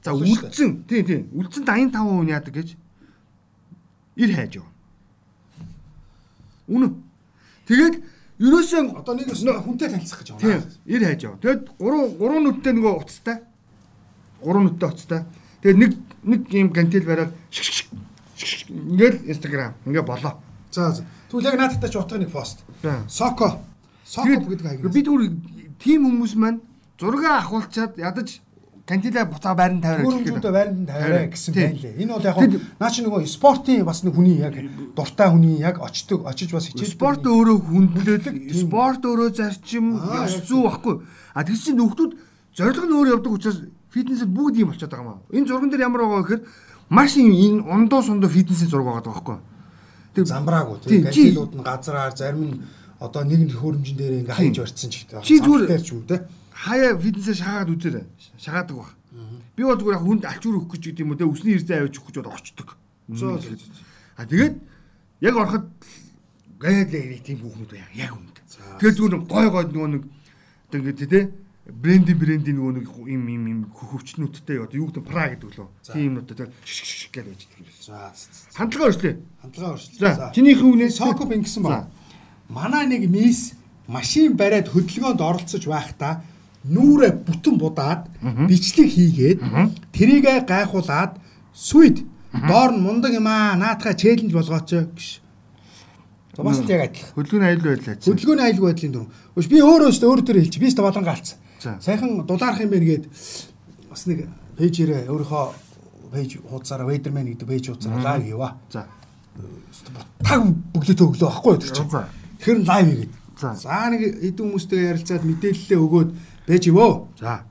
За 0.06 0.14
үлдсэн 0.14 0.86
тийм 0.86 1.02
тийм 1.02 1.22
үлдсэн 1.34 1.66
85% 1.66 2.22
нь 2.22 2.30
яадаг 2.30 2.54
гэж 2.54 2.68
ир 4.22 4.30
хайж 4.38 4.52
яв. 4.62 4.66
Үнэн. 6.70 6.94
Тэгээд 7.66 7.94
ерөөсөө 8.38 9.02
Одоо 9.02 9.14
нэг 9.18 9.34
хүнтэй 9.34 9.90
танилцах 9.90 10.22
гэж 10.22 10.28
тийм 10.38 10.62
байна. 10.62 10.70
ир 10.86 11.02
хайж 11.10 11.20
яв. 11.26 11.34
Тэгээд 11.42 11.62
3 11.74 12.22
3 12.22 12.38
нүдтэй 12.46 12.72
нөгөө 12.78 12.94
уцтай. 13.02 13.36
3 14.46 14.62
нүдтэй 14.62 14.88
уцтай. 14.94 15.20
Тэгээд 15.66 15.78
нэг 15.82 15.90
нэг 16.22 16.40
юм 16.54 16.70
гантел 16.70 17.02
бариад 17.02 17.34
шик 17.50 17.66
шик 17.66 17.88
шик 18.38 18.70
ингээл 18.70 19.26
инстаграм 19.26 19.74
ингээ 19.90 20.06
болоо. 20.06 20.38
За, 20.70 20.94
за. 20.94 21.02
Тэгвэл 21.34 21.50
яг 21.50 21.58
наадтай 21.58 21.90
ч 21.90 21.98
утганы 21.98 22.30
пост. 22.30 22.62
За. 22.82 23.02
Соко. 23.10 23.58
Соко 24.06 24.38
гэдэг 24.38 24.62
хаягнаас. 24.62 24.94
бид 24.94 25.06
түр 25.10 25.34
тим 25.82 26.06
хүмүүс 26.06 26.38
маань 26.38 26.62
зураг 26.94 27.42
ахуулчаад 27.42 27.98
ядаж 27.98 28.38
кантилаа 28.86 29.24
буцаа 29.26 29.54
байранд 29.58 29.82
тавиараа 29.82 30.06
Гөрөмжүүдэ 30.06 30.50
байранд 30.54 30.86
тавиараа 30.86 31.26
гэсэн 31.34 31.52
байна 31.54 31.74
лээ. 31.82 31.94
Энэ 32.06 32.12
бол 32.14 32.22
яг 32.22 32.36
наа 32.78 32.90
чи 32.94 33.00
нөгөө 33.02 33.26
спортын 33.26 33.82
бас 33.84 34.00
нэг 34.06 34.14
хүний 34.14 34.38
яг 34.38 34.54
дуртай 34.94 35.28
хүний 35.34 35.58
яг 35.58 35.82
очдог 35.82 36.22
очиж 36.22 36.54
бас 36.54 36.70
хичээл 36.70 36.94
спорт 36.94 37.26
өөрөө 37.26 37.58
хүндлэл 37.66 38.22
Тийм. 38.22 38.54
спорт 38.54 39.02
өөрөө 39.02 39.28
зарчим 39.34 39.98
Аа, 39.98 40.30
ёс 40.30 40.38
зүй 40.46 40.62
баггүй 40.62 41.02
а 41.34 41.42
тэгс 41.42 41.66
чинь 41.66 41.76
нөхдүүд 41.82 42.12
зориг 42.54 42.84
нь 42.86 42.94
өөр 42.94 43.08
явдаг 43.18 43.32
учраас 43.34 43.58
фитнесэд 43.90 44.30
бүгд 44.30 44.54
юм 44.62 44.70
болчиход 44.70 44.94
байгаа 44.94 45.06
маа 45.06 45.18
энэ 45.34 45.46
зурган 45.50 45.70
дээр 45.74 45.82
ямар 45.90 46.00
байгаа 46.06 46.22
гэхээр 46.22 46.42
маш 46.94 47.18
юм 47.18 47.34
энэ 47.34 47.66
ундуу 47.66 48.00
сундуу 48.06 48.30
фитнесийн 48.30 48.70
зураг 48.70 48.86
байгаа 48.86 49.10
байхгүй 49.10 49.36
Тэг- 50.14 50.30
замбраагүй 50.30 50.76
Тийм, 50.86 51.02
ганцлууд 51.04 51.52
нь 51.58 51.64
газраар 51.66 52.12
зарим 52.16 52.44
нь 52.54 52.60
одоо 53.02 53.24
нэг 53.26 53.50
хөрөмжин 53.50 53.96
дээр 53.98 54.14
ингээ 54.24 54.32
хайж 54.32 54.56
барьсан 54.62 54.88
ч 54.94 55.04
гэдэг. 55.04 55.20
Чи 55.26 55.36
зүгээр- 55.42 55.82
ч 55.84 55.92
юм 55.92 56.06
те. 56.08 56.24
Хаяа 56.56 56.96
фитнесээ 56.96 57.36
шахаад 57.36 57.68
үзээрэй. 57.76 58.06
Шахаадаг 58.40 58.76
баг 58.80 58.90
би 59.56 59.62
бол 59.64 59.76
зүгээр 59.76 59.96
яг 59.96 60.04
хүнд 60.04 60.24
алчуур 60.24 60.56
өгөх 60.64 60.80
гэж 60.80 61.00
юм 61.00 61.12
уу 61.12 61.20
те? 61.20 61.24
Өсний 61.28 61.56
эрдээ 61.56 61.84
авиж 61.84 61.96
өгөх 62.00 62.16
гэж 62.16 62.24
зөө, 63.08 63.38
зөө. 63.38 63.56
а 64.16 64.26
тэгээд 64.26 64.54
яг 65.20 65.34
ороход 65.36 65.64
гайд 66.58 66.90
нэг 66.92 67.22
тийм 67.22 67.38
хүүхнүүд 67.40 67.72
яг 67.78 67.92
яг 67.94 68.12
үнд 68.16 68.36
тэгээд 68.80 68.96
зүгээр 68.98 69.14
нэг 69.14 69.24
гой 69.30 69.46
гой 69.48 69.64
нөгөө 69.70 69.90
нэг 69.94 70.02
одоо 70.66 70.78
ингээд 70.80 71.08
те 71.08 71.20
брендинг 71.66 72.18
брендинг 72.18 72.56
нөгөө 72.58 72.74
нэг 72.76 72.86
юм 73.08 73.22
юм 73.30 73.44
юм 73.46 73.60
хөвчнүүдтэй 73.70 74.58
одоо 74.58 74.76
юу 74.76 74.88
гэдэг 74.90 75.04
пра 75.06 75.24
гэдэг 75.32 75.50
лөө. 75.54 75.68
Тийм 75.86 76.04
юмнуудтай 76.18 76.34
тэгээд 76.36 76.54
шиш 76.66 76.78
шиш 76.82 77.02
гэж 77.14 77.24
байж 77.26 77.42
байгаа 77.46 77.62
юм 77.62 77.66
За 77.80 78.12
хандлага 78.58 78.90
өршлөө 78.90 79.14
хандлага 79.42 79.74
өршлөө. 79.78 80.14
за 80.14 80.32
чинийхэн 80.34 80.70
үнээс 80.76 80.94
Соко 80.98 81.24
ингэсэн 81.30 81.62
За. 81.62 81.68
ба. 81.68 81.78
Манай 82.48 82.84
нэг 82.86 83.06
мисс 83.10 83.54
машин 83.86 84.36
бариад 84.36 84.70
хөдөлгөөнд 84.70 85.20
оролцож 85.22 85.62
байхдаа 85.66 86.22
нүүрэ 86.70 87.08
бүтэн 87.26 87.56
будаад 87.58 88.10
бичлэг 88.48 88.88
хийгээд 88.90 89.38
тэрийгэ 89.92 90.46
гайхуулаад 90.46 91.18
сүйд 91.54 92.04
доор 92.32 92.72
нь 92.74 92.82
мундаг 92.82 93.12
юм 93.14 93.26
аа 93.26 93.56
наатахаа 93.56 93.94
челленж 93.94 94.32
болгооч 94.32 94.68
гэж. 94.70 95.20
Бас 96.36 96.60
л 96.60 96.68
яг 96.68 96.92
адилхан. 96.92 97.16
хөдөлгөөний 97.16 97.48
аюул 97.48 97.64
байдлаа. 97.64 97.96
Хөдөлгөөний 97.96 98.44
аюулгүй 98.44 98.68
байдлын 98.68 98.92
дөрөв. 98.92 99.08
Өш 99.40 99.46
би 99.48 99.58
өөрөө 99.64 99.88
өстө 99.88 100.04
өөр 100.10 100.20
төр 100.20 100.36
хэлчих. 100.44 100.60
Би 100.60 100.68
өстө 100.68 100.84
болон 100.84 101.04
галцсан. 101.06 101.38
Сайхан 101.80 102.26
дулаарах 102.28 102.60
юм 102.60 102.70
бэ 102.70 102.80
гээд 102.84 103.04
бас 103.88 104.04
нэг 104.04 104.28
пэйжээрээ 104.60 105.08
өөрийнхөө 105.08 105.44
пэйж 106.12 106.30
хуудасаараа 106.44 106.88
Waderman 106.92 107.26
гэдэг 107.32 107.48
пэйж 107.48 107.64
хуудасаараа 107.72 108.20
лайв 108.20 108.24
хийваа. 108.28 108.52
За. 108.68 108.84
Таг 110.20 110.40
бүглэтэ 110.76 111.04
өглөө 111.08 111.28
байхгүй 111.32 111.56
тэр 111.64 111.72
чинь. 111.72 111.88
Нь 112.60 112.68
лайв 112.68 112.86
хийгээд. 112.92 113.12
За. 113.40 113.48
За 113.56 113.88
нэг 113.88 114.00
эдэн 114.20 114.44
хүмүүстэй 114.44 114.92
ярилцаад 114.92 115.24
мэдээлэлээ 115.24 115.80
өгөөд 115.80 116.10
байж 116.46 116.64
ивөө. 116.70 116.90
За. 117.20 117.42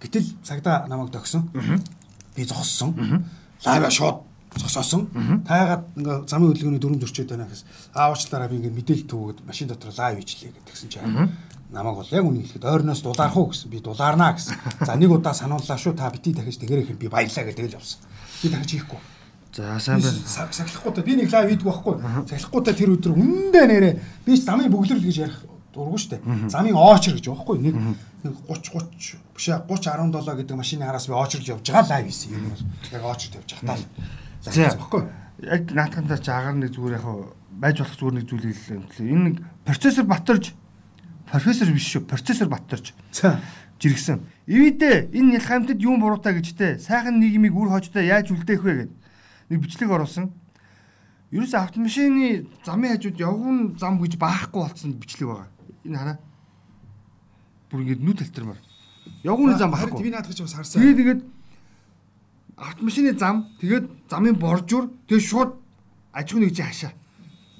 Гэтэл 0.00 0.26
цагдаа 0.44 0.86
намайг 0.88 1.10
төгсөн. 1.10 1.50
Би 2.36 2.44
зогссон. 2.44 2.94
Лайва 3.64 3.90
шууд 3.90 4.22
зогсоосон. 4.56 5.08
Таагаад 5.46 5.84
ингээ 5.98 6.16
замын 6.30 6.52
хөдөлгөөний 6.52 6.82
дүрм 6.82 6.98
зөрчөөд 7.02 7.30
байна 7.34 7.48
гэхээс 7.50 7.64
аавчлаараа 7.94 8.48
би 8.48 8.58
ингээ 8.62 8.76
мэдээлэл 8.78 9.10
төгөөд 9.10 9.38
машин 9.46 9.68
дотор 9.68 9.90
лайв 9.96 10.18
хийчлээ 10.22 10.52
гэдгсэн 10.54 10.88
чинь 10.92 11.32
намайг 11.74 11.96
бол 11.98 12.14
яг 12.14 12.24
үнийг 12.24 12.46
хэлэхэд 12.46 12.70
ойрноос 12.70 13.02
дулаарах 13.02 13.36
уу 13.36 13.50
гэсэн. 13.50 13.70
Би 13.70 13.82
дулаарнаа 13.82 14.32
гэсэн. 14.38 14.54
За 14.86 14.94
нэг 14.94 15.10
удаа 15.10 15.34
санууллаа 15.34 15.78
шүү 15.78 15.98
та 15.98 16.10
бити 16.10 16.30
дахиж 16.30 16.62
тэгэрэх 16.62 16.94
юм 16.94 16.98
би 17.02 17.10
баярлаа 17.10 17.44
гэдэг 17.50 17.66
л 17.66 17.76
явсан. 17.82 17.98
Би 18.42 18.48
дахиж 18.54 18.70
хийхгүй. 18.78 19.00
За 19.58 19.78
сайн 19.82 19.98
байна. 19.98 20.22
Сахилахгүй 20.54 20.92
та 20.94 21.02
би 21.02 21.18
нэг 21.18 21.32
лайв 21.34 21.50
хийдэг 21.50 21.66
байхгүй. 21.66 21.94
Сахилахгүй 22.30 22.62
та 22.62 22.72
тэр 22.78 22.94
өдөр 22.94 23.12
үндэ 23.18 23.62
нэрэ 23.66 23.90
би 24.22 24.38
ч 24.38 24.46
замын 24.46 24.70
бөглөрл 24.70 25.02
гэж 25.02 25.18
ярих 25.18 25.38
дурггүй 25.74 26.00
штэ. 26.00 26.22
Замын 26.48 26.78
оочр 26.78 27.18
гэж 27.18 27.26
байхгүй. 27.28 27.58
Нэг 27.58 27.74
нэг 28.22 28.34
30 28.46 28.94
30 28.94 29.18
биш 29.34 29.46
ээ 29.50 29.66
30 29.66 30.14
17 30.14 30.38
гэдэг 30.38 30.56
машины 30.56 30.86
хараас 30.86 31.06
би 31.10 31.14
оочрлж 31.18 31.46
явж 31.50 31.66
байгаа 31.68 31.98
лайв 31.98 32.06
хийсэн. 32.08 32.32
Энэ 32.38 32.48
бол 32.48 32.62
яг 32.94 33.02
оочрд 33.04 33.34
явж 33.42 33.50
байгаа. 33.58 33.78
За 34.40 34.70
баггүй. 34.78 35.02
Яг 35.42 35.62
наатахандаа 35.74 36.18
ч 36.22 36.26
агаар 36.30 36.56
нэг 36.56 36.70
зүгээр 36.72 36.96
яг 37.02 37.06
байж 37.58 37.76
болох 37.82 37.98
зүгээр 37.98 38.16
нэг 38.22 38.26
зүйлийг 38.30 38.56
л 38.56 38.74
юм. 38.78 38.84
Энэ 39.02 39.24
нэг 39.28 39.36
процессор 39.66 40.06
батарж 40.06 40.54
профессор 41.28 41.68
биш 41.74 41.90
шүү. 41.90 42.06
Процессор 42.06 42.48
батарж. 42.48 42.94
За 43.10 43.40
жиргсэн. 43.80 44.22
Ивэдэ 44.46 45.10
энэ 45.12 45.38
нялхамтад 45.38 45.80
юм 45.82 46.00
буруутай 46.00 46.38
гэжтэй 46.38 46.78
сайхан 46.78 47.18
нийгмийг 47.18 47.56
үр 47.56 47.68
хожтой 47.72 48.06
яаж 48.06 48.30
үлдээх 48.30 48.62
вэ 48.62 48.72
гэд 48.86 48.92
нэг 49.50 49.58
бичлэг 49.60 49.90
оруулсан. 49.90 50.30
Ерөөс 51.34 51.54
автомашины 51.58 52.46
замын 52.64 52.94
хажууд 52.94 53.18
явган 53.18 53.74
зам 53.80 53.98
гэж 53.98 54.16
баахгүй 54.16 54.62
болсон 54.62 54.94
бичлэг 54.94 55.28
байгаа. 55.28 55.48
Энэ 55.84 55.98
хараа. 55.98 56.18
Бүр 57.70 57.80
ингэ 57.84 58.00
нүд 58.00 58.18
талтармаар. 58.24 58.60
Явган 59.24 59.58
зам 59.58 59.70
баахгүй. 59.70 60.02
би 60.02 60.10
наадах 60.10 60.32
гэж 60.32 60.40
бас 60.42 60.54
харсан. 60.54 60.80
Тэгээд 60.80 60.98
тэгээд 61.00 61.20
автомашины 62.56 63.12
зам 63.18 63.36
тэгээд 63.60 63.84
замын 64.08 64.36
боржуур 64.38 64.90
тэгээд 65.08 65.28
шууд 65.28 65.50
аж 66.12 66.26
ахуйн 66.30 66.48
нэгжийн 66.48 66.68
хашаа. 66.68 66.92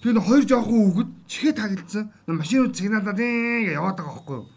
Тэгээд 0.00 0.24
хоёр 0.24 0.44
жоохон 0.44 0.80
үгэд 0.88 1.10
чихээ 1.28 1.52
тагилдсан. 1.52 2.04
Машинууд 2.28 2.76
сигналдаад 2.76 3.18
ингэ 3.20 3.76
яваад 3.76 3.96
байгаа 4.00 4.14
байхгүй 4.14 4.37
юу? 4.40 4.48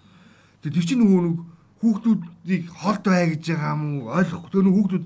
Тэгээд 0.61 0.75
тэр 0.75 0.85
чинь 0.87 1.01
нөгөө 1.03 1.21
нэг 1.23 1.35
хүүхдүүдийг 1.79 2.63
холд 2.71 3.03
бай 3.07 3.23
гэж 3.31 3.43
байгаа 3.51 3.73
юм 3.75 3.83
уу? 4.03 4.11
ойлгохгүй. 4.11 4.49
Тэр 4.51 4.67
хүүхдүүд 4.67 5.05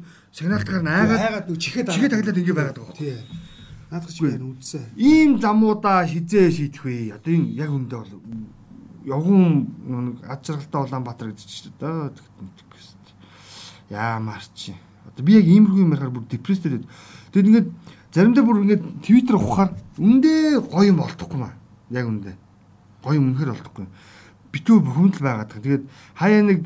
Хайгаад 1.21 1.45
нүг 1.49 1.59
чихээд 1.61 1.87
чихээ 1.91 2.09
таглаад 2.09 2.39
ингэ 2.41 2.53
байгаад 2.55 2.77
байгаа 2.77 2.89
байхгүй 2.89 3.09
юу? 3.11 3.25
Наадах 3.91 4.07
гэж 4.07 4.23
би 4.23 4.39
үдсэн. 4.39 4.87
Ийм 4.95 5.43
замуудаа 5.43 6.07
хизээ 6.07 6.47
шийдэх 6.47 6.87
вэ? 6.87 7.11
Одоо 7.11 7.35
энэ 7.35 7.59
яг 7.59 7.75
үндэ 7.75 7.99
бол 7.99 8.23
явган 9.03 9.67
нэг 9.83 10.23
ад 10.23 10.47
жаргалтай 10.47 10.79
Улаанбаатар 10.79 11.35
гэдэг 11.35 11.43
чинь 11.43 11.75
тэгтэн. 11.75 12.15
Яамар 13.91 14.39
чи. 14.55 14.71
Одоо 15.11 15.25
би 15.27 15.35
яг 15.35 15.43
иймэрхүү 15.43 15.83
юм 15.83 15.91
ярахаар 15.91 16.15
бүр 16.15 16.23
депресстэй. 16.23 16.87
Тэгэд 17.35 17.47
ингээд 17.51 17.67
заримдаа 18.15 18.43
бүр 18.47 18.63
ингээд 18.63 18.83
твиттер 19.03 19.35
ухахаар 19.35 19.75
үндэ 19.99 20.63
гоё 20.71 20.87
юм 20.87 21.03
олдохгүй 21.03 21.39
маа. 21.43 21.59
Яг 21.91 22.07
үндэ. 22.07 22.39
Гоё 23.03 23.19
юм 23.19 23.35
үнэхээр 23.35 23.59
олдохгүй. 23.59 23.91
Битүү 24.55 24.79
бухимдал 24.79 25.19
байгаад 25.19 25.51
байгаа. 25.51 25.67
Тэгээд 25.67 25.83
хаяа 26.15 26.43
нэг 26.47 26.59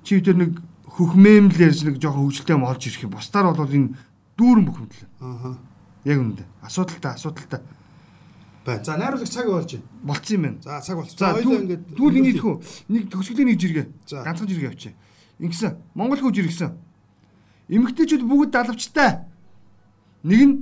чи 0.00 0.24
тэр 0.24 0.40
нэг 0.40 0.52
хөхмэм 0.96 1.52
л 1.52 1.60
ярьж 1.60 1.84
нэг 1.84 2.00
жоохон 2.00 2.32
хөвгөлтэй 2.32 2.56
юм 2.56 2.64
олж 2.64 2.82
ирэх 2.88 3.04
юм. 3.04 3.12
Бусдаар 3.12 3.52
бол 3.52 3.68
энэ 3.68 3.92
дүүрэн 4.40 4.64
бухимдал. 4.64 5.04
Аа. 5.20 5.60
Яг 6.04 6.18
үндэ. 6.18 6.44
Асуудалтай, 6.62 7.14
асуудалтай 7.14 7.60
Бай. 8.64 8.84
За 8.84 8.96
найруулагч 8.96 9.30
цаг 9.30 9.46
болж 9.46 9.72
байна. 9.72 9.84
болцсон 10.02 10.36
юм 10.36 10.42
байна. 10.42 10.62
За 10.62 10.80
цаг 10.80 10.96
болчихсон. 10.96 11.18
За 11.18 11.34
Хоёулаа 11.34 11.62
ингээд 11.64 11.82
түүл 11.96 12.16
ингэ 12.20 12.30
идэхүү. 12.36 12.54
Нэг 12.92 13.02
төгсгөлийн 13.08 13.48
нэг 13.48 13.58
жиргээ. 13.60 13.86
За. 14.06 14.22
Ганцхан 14.22 14.48
жиргээ 14.48 14.68
авчи. 14.68 14.92
Ингэсэн. 15.40 15.72
Монгол 15.94 16.20
хүү 16.20 16.32
жиргсэн. 16.36 16.76
Эмэгтэйчүүд 17.72 18.22
бүгд 18.28 18.52
далавчтай. 18.52 19.24
Нэг 20.28 20.40
нь 20.44 20.54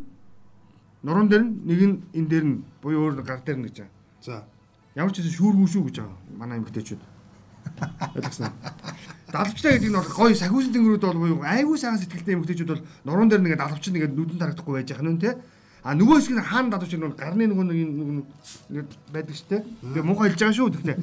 нуруунд 1.03 1.31
дээр 1.31 1.43
нь, 1.43 1.53
нэг 1.67 1.81
нь 1.83 1.97
энэ 2.15 2.29
дээр 2.31 2.45
нь 2.47 2.63
буюу 2.83 3.11
өөр 3.11 3.27
гар 3.27 3.43
дээр 3.43 3.59
нь 3.59 3.67
гэж 3.67 3.83
байгаа. 3.83 3.95
За. 4.23 4.47
Ямар 4.95 5.11
ч 5.11 5.19
гэсэн 5.19 5.35
шүүргүй 5.35 5.67
шүү 5.67 5.83
гэж 5.91 5.97
байгаа. 5.99 6.19
Манай 6.39 6.63
эмэгтэйчүүд. 6.63 7.03
Ойлгосноо. 8.15 8.55
Далавчтай 9.29 9.77
гэдэг 9.77 9.93
нь 9.93 9.99
бол 10.01 10.09
гоё 10.09 10.33
сахиусын 10.33 10.73
тэнгэрүүд 10.73 11.05
бол 11.05 11.21
буюу 11.21 11.45
айгүй 11.45 11.77
сайхан 11.77 12.01
сэтгэлтэй 12.01 12.35
эмэгтэйчүүд 12.35 12.73
бол 12.73 12.85
нуруунд 13.05 13.31
дээр 13.37 13.43
нэгээд 13.45 13.61
далавч 13.61 13.85
нэгээд 13.93 14.17
нүдэн 14.17 14.41
тарагдахгүй 14.41 14.75
байж 14.81 14.89
байгаа 14.89 15.13
нь 15.13 15.21
те. 15.21 15.37
А 15.85 15.93
нөгөө 15.93 16.17
хэсэг 16.17 16.33
нь 16.33 16.49
хаана 16.49 16.73
далавч 16.73 16.93
нь 16.97 17.05
гарны 17.13 17.45
нөгөө 17.45 17.67
нэг 17.69 18.25
нэг 18.73 18.87
байдаг 19.13 19.35
шүү 19.37 19.49
те. 19.53 19.59
Тэгээ 19.85 20.09
муухай 20.09 20.33
хэлж 20.33 20.41
байгаа 20.41 20.57
шүү 20.57 20.73
тэгтээ. 20.81 20.97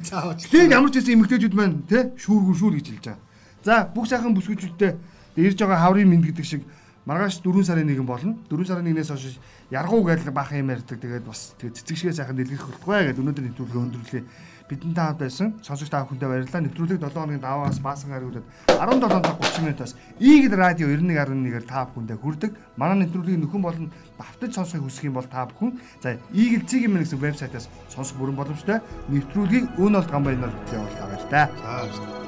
Тэгээд 0.50 0.74
ямар 0.74 0.90
ч 0.90 0.94
байсан 0.98 1.14
эмэгтэйчүүд 1.14 1.54
маань 1.54 1.76
те 1.86 1.98
шүүргүй 2.18 2.54
шүүр 2.58 2.74
гэж 2.82 2.86
хэлж 2.90 3.04
байгаа. 3.06 3.22
За 3.62 3.74
бүх 3.94 4.06
сайхан 4.10 4.34
бүсгүйчүүдтэй 4.34 4.92
ирж 5.38 5.58
байгаа 5.62 5.86
хаврын 5.86 6.10
мэд 6.10 6.34
гэдэг 6.34 6.46
шиг 6.46 6.62
маргааш 7.06 7.38
4 7.46 7.62
сарын 7.62 7.86
нэгэн 7.86 8.06
болно. 8.06 8.34
4 8.50 8.66
сарын 8.66 8.84
нэгнээс 8.90 9.14
хойш 9.14 9.38
яргуу 9.70 10.02
гэдэг 10.02 10.34
баахан 10.34 10.66
юм 10.66 10.74
ярьдаг. 10.74 10.98
Тэгээд 10.98 11.22
бас 11.22 11.54
тэгээд 11.62 11.78
цэцэг 11.78 11.96
шигээ 11.96 12.18
сайхан 12.18 12.34
дэлгэх 12.34 12.66
болтугай 12.66 13.06
гэдэг 13.06 13.22
өнөөдөр 13.22 13.44
нэвтрүүлгээ 13.46 13.82
өндөрлөө. 13.86 14.22
Бидэнтэй 14.68 15.04
хамт 15.04 15.18
байсан. 15.22 15.54
Сонсогч 15.62 15.90
та 15.90 16.02
бүхэндээ 16.02 16.28
баярлалаа. 16.28 16.62
Нэвтрүүлэг 16.66 16.98
7 16.98 17.14
хоногийн 17.14 17.42
даваас 17.42 17.78
баасан 17.78 18.10
хариулаад 18.10 18.46
17 18.66 19.22
цаг 19.22 19.38
30 19.38 19.62
минутаас 19.62 19.92
Игэл 20.18 20.54
радио 20.58 20.86
91.1-ээр 20.90 21.64
та 21.66 21.86
бүхэндээ 21.86 22.18
хүрдэг. 22.18 22.52
Манай 22.74 23.06
нэвтрүүлгийг 23.06 23.40
нөхөн 23.46 23.62
болон 23.62 23.86
давтаж 24.18 24.50
сонсохыг 24.58 24.90
хүсэх 24.90 25.06
юм 25.06 25.14
бол 25.14 25.30
та 25.30 25.46
бүхэн 25.46 25.78
за 26.02 26.18
цэг 26.42 26.82
юм 26.82 26.98
гэсэн 26.98 27.22
вебсайтаас 27.22 27.70
сонсох 27.86 28.18
бүрэн 28.18 28.34
боломжтой. 28.34 28.82
Нэвтрүүлгийг 29.06 29.78
өөнөлт 29.78 30.10
гамбайнаар 30.10 30.50
битлээ 30.50 30.82
болтаа 30.82 31.06
баяр 31.06 31.24
та. 31.30 31.46
За. 31.94 32.25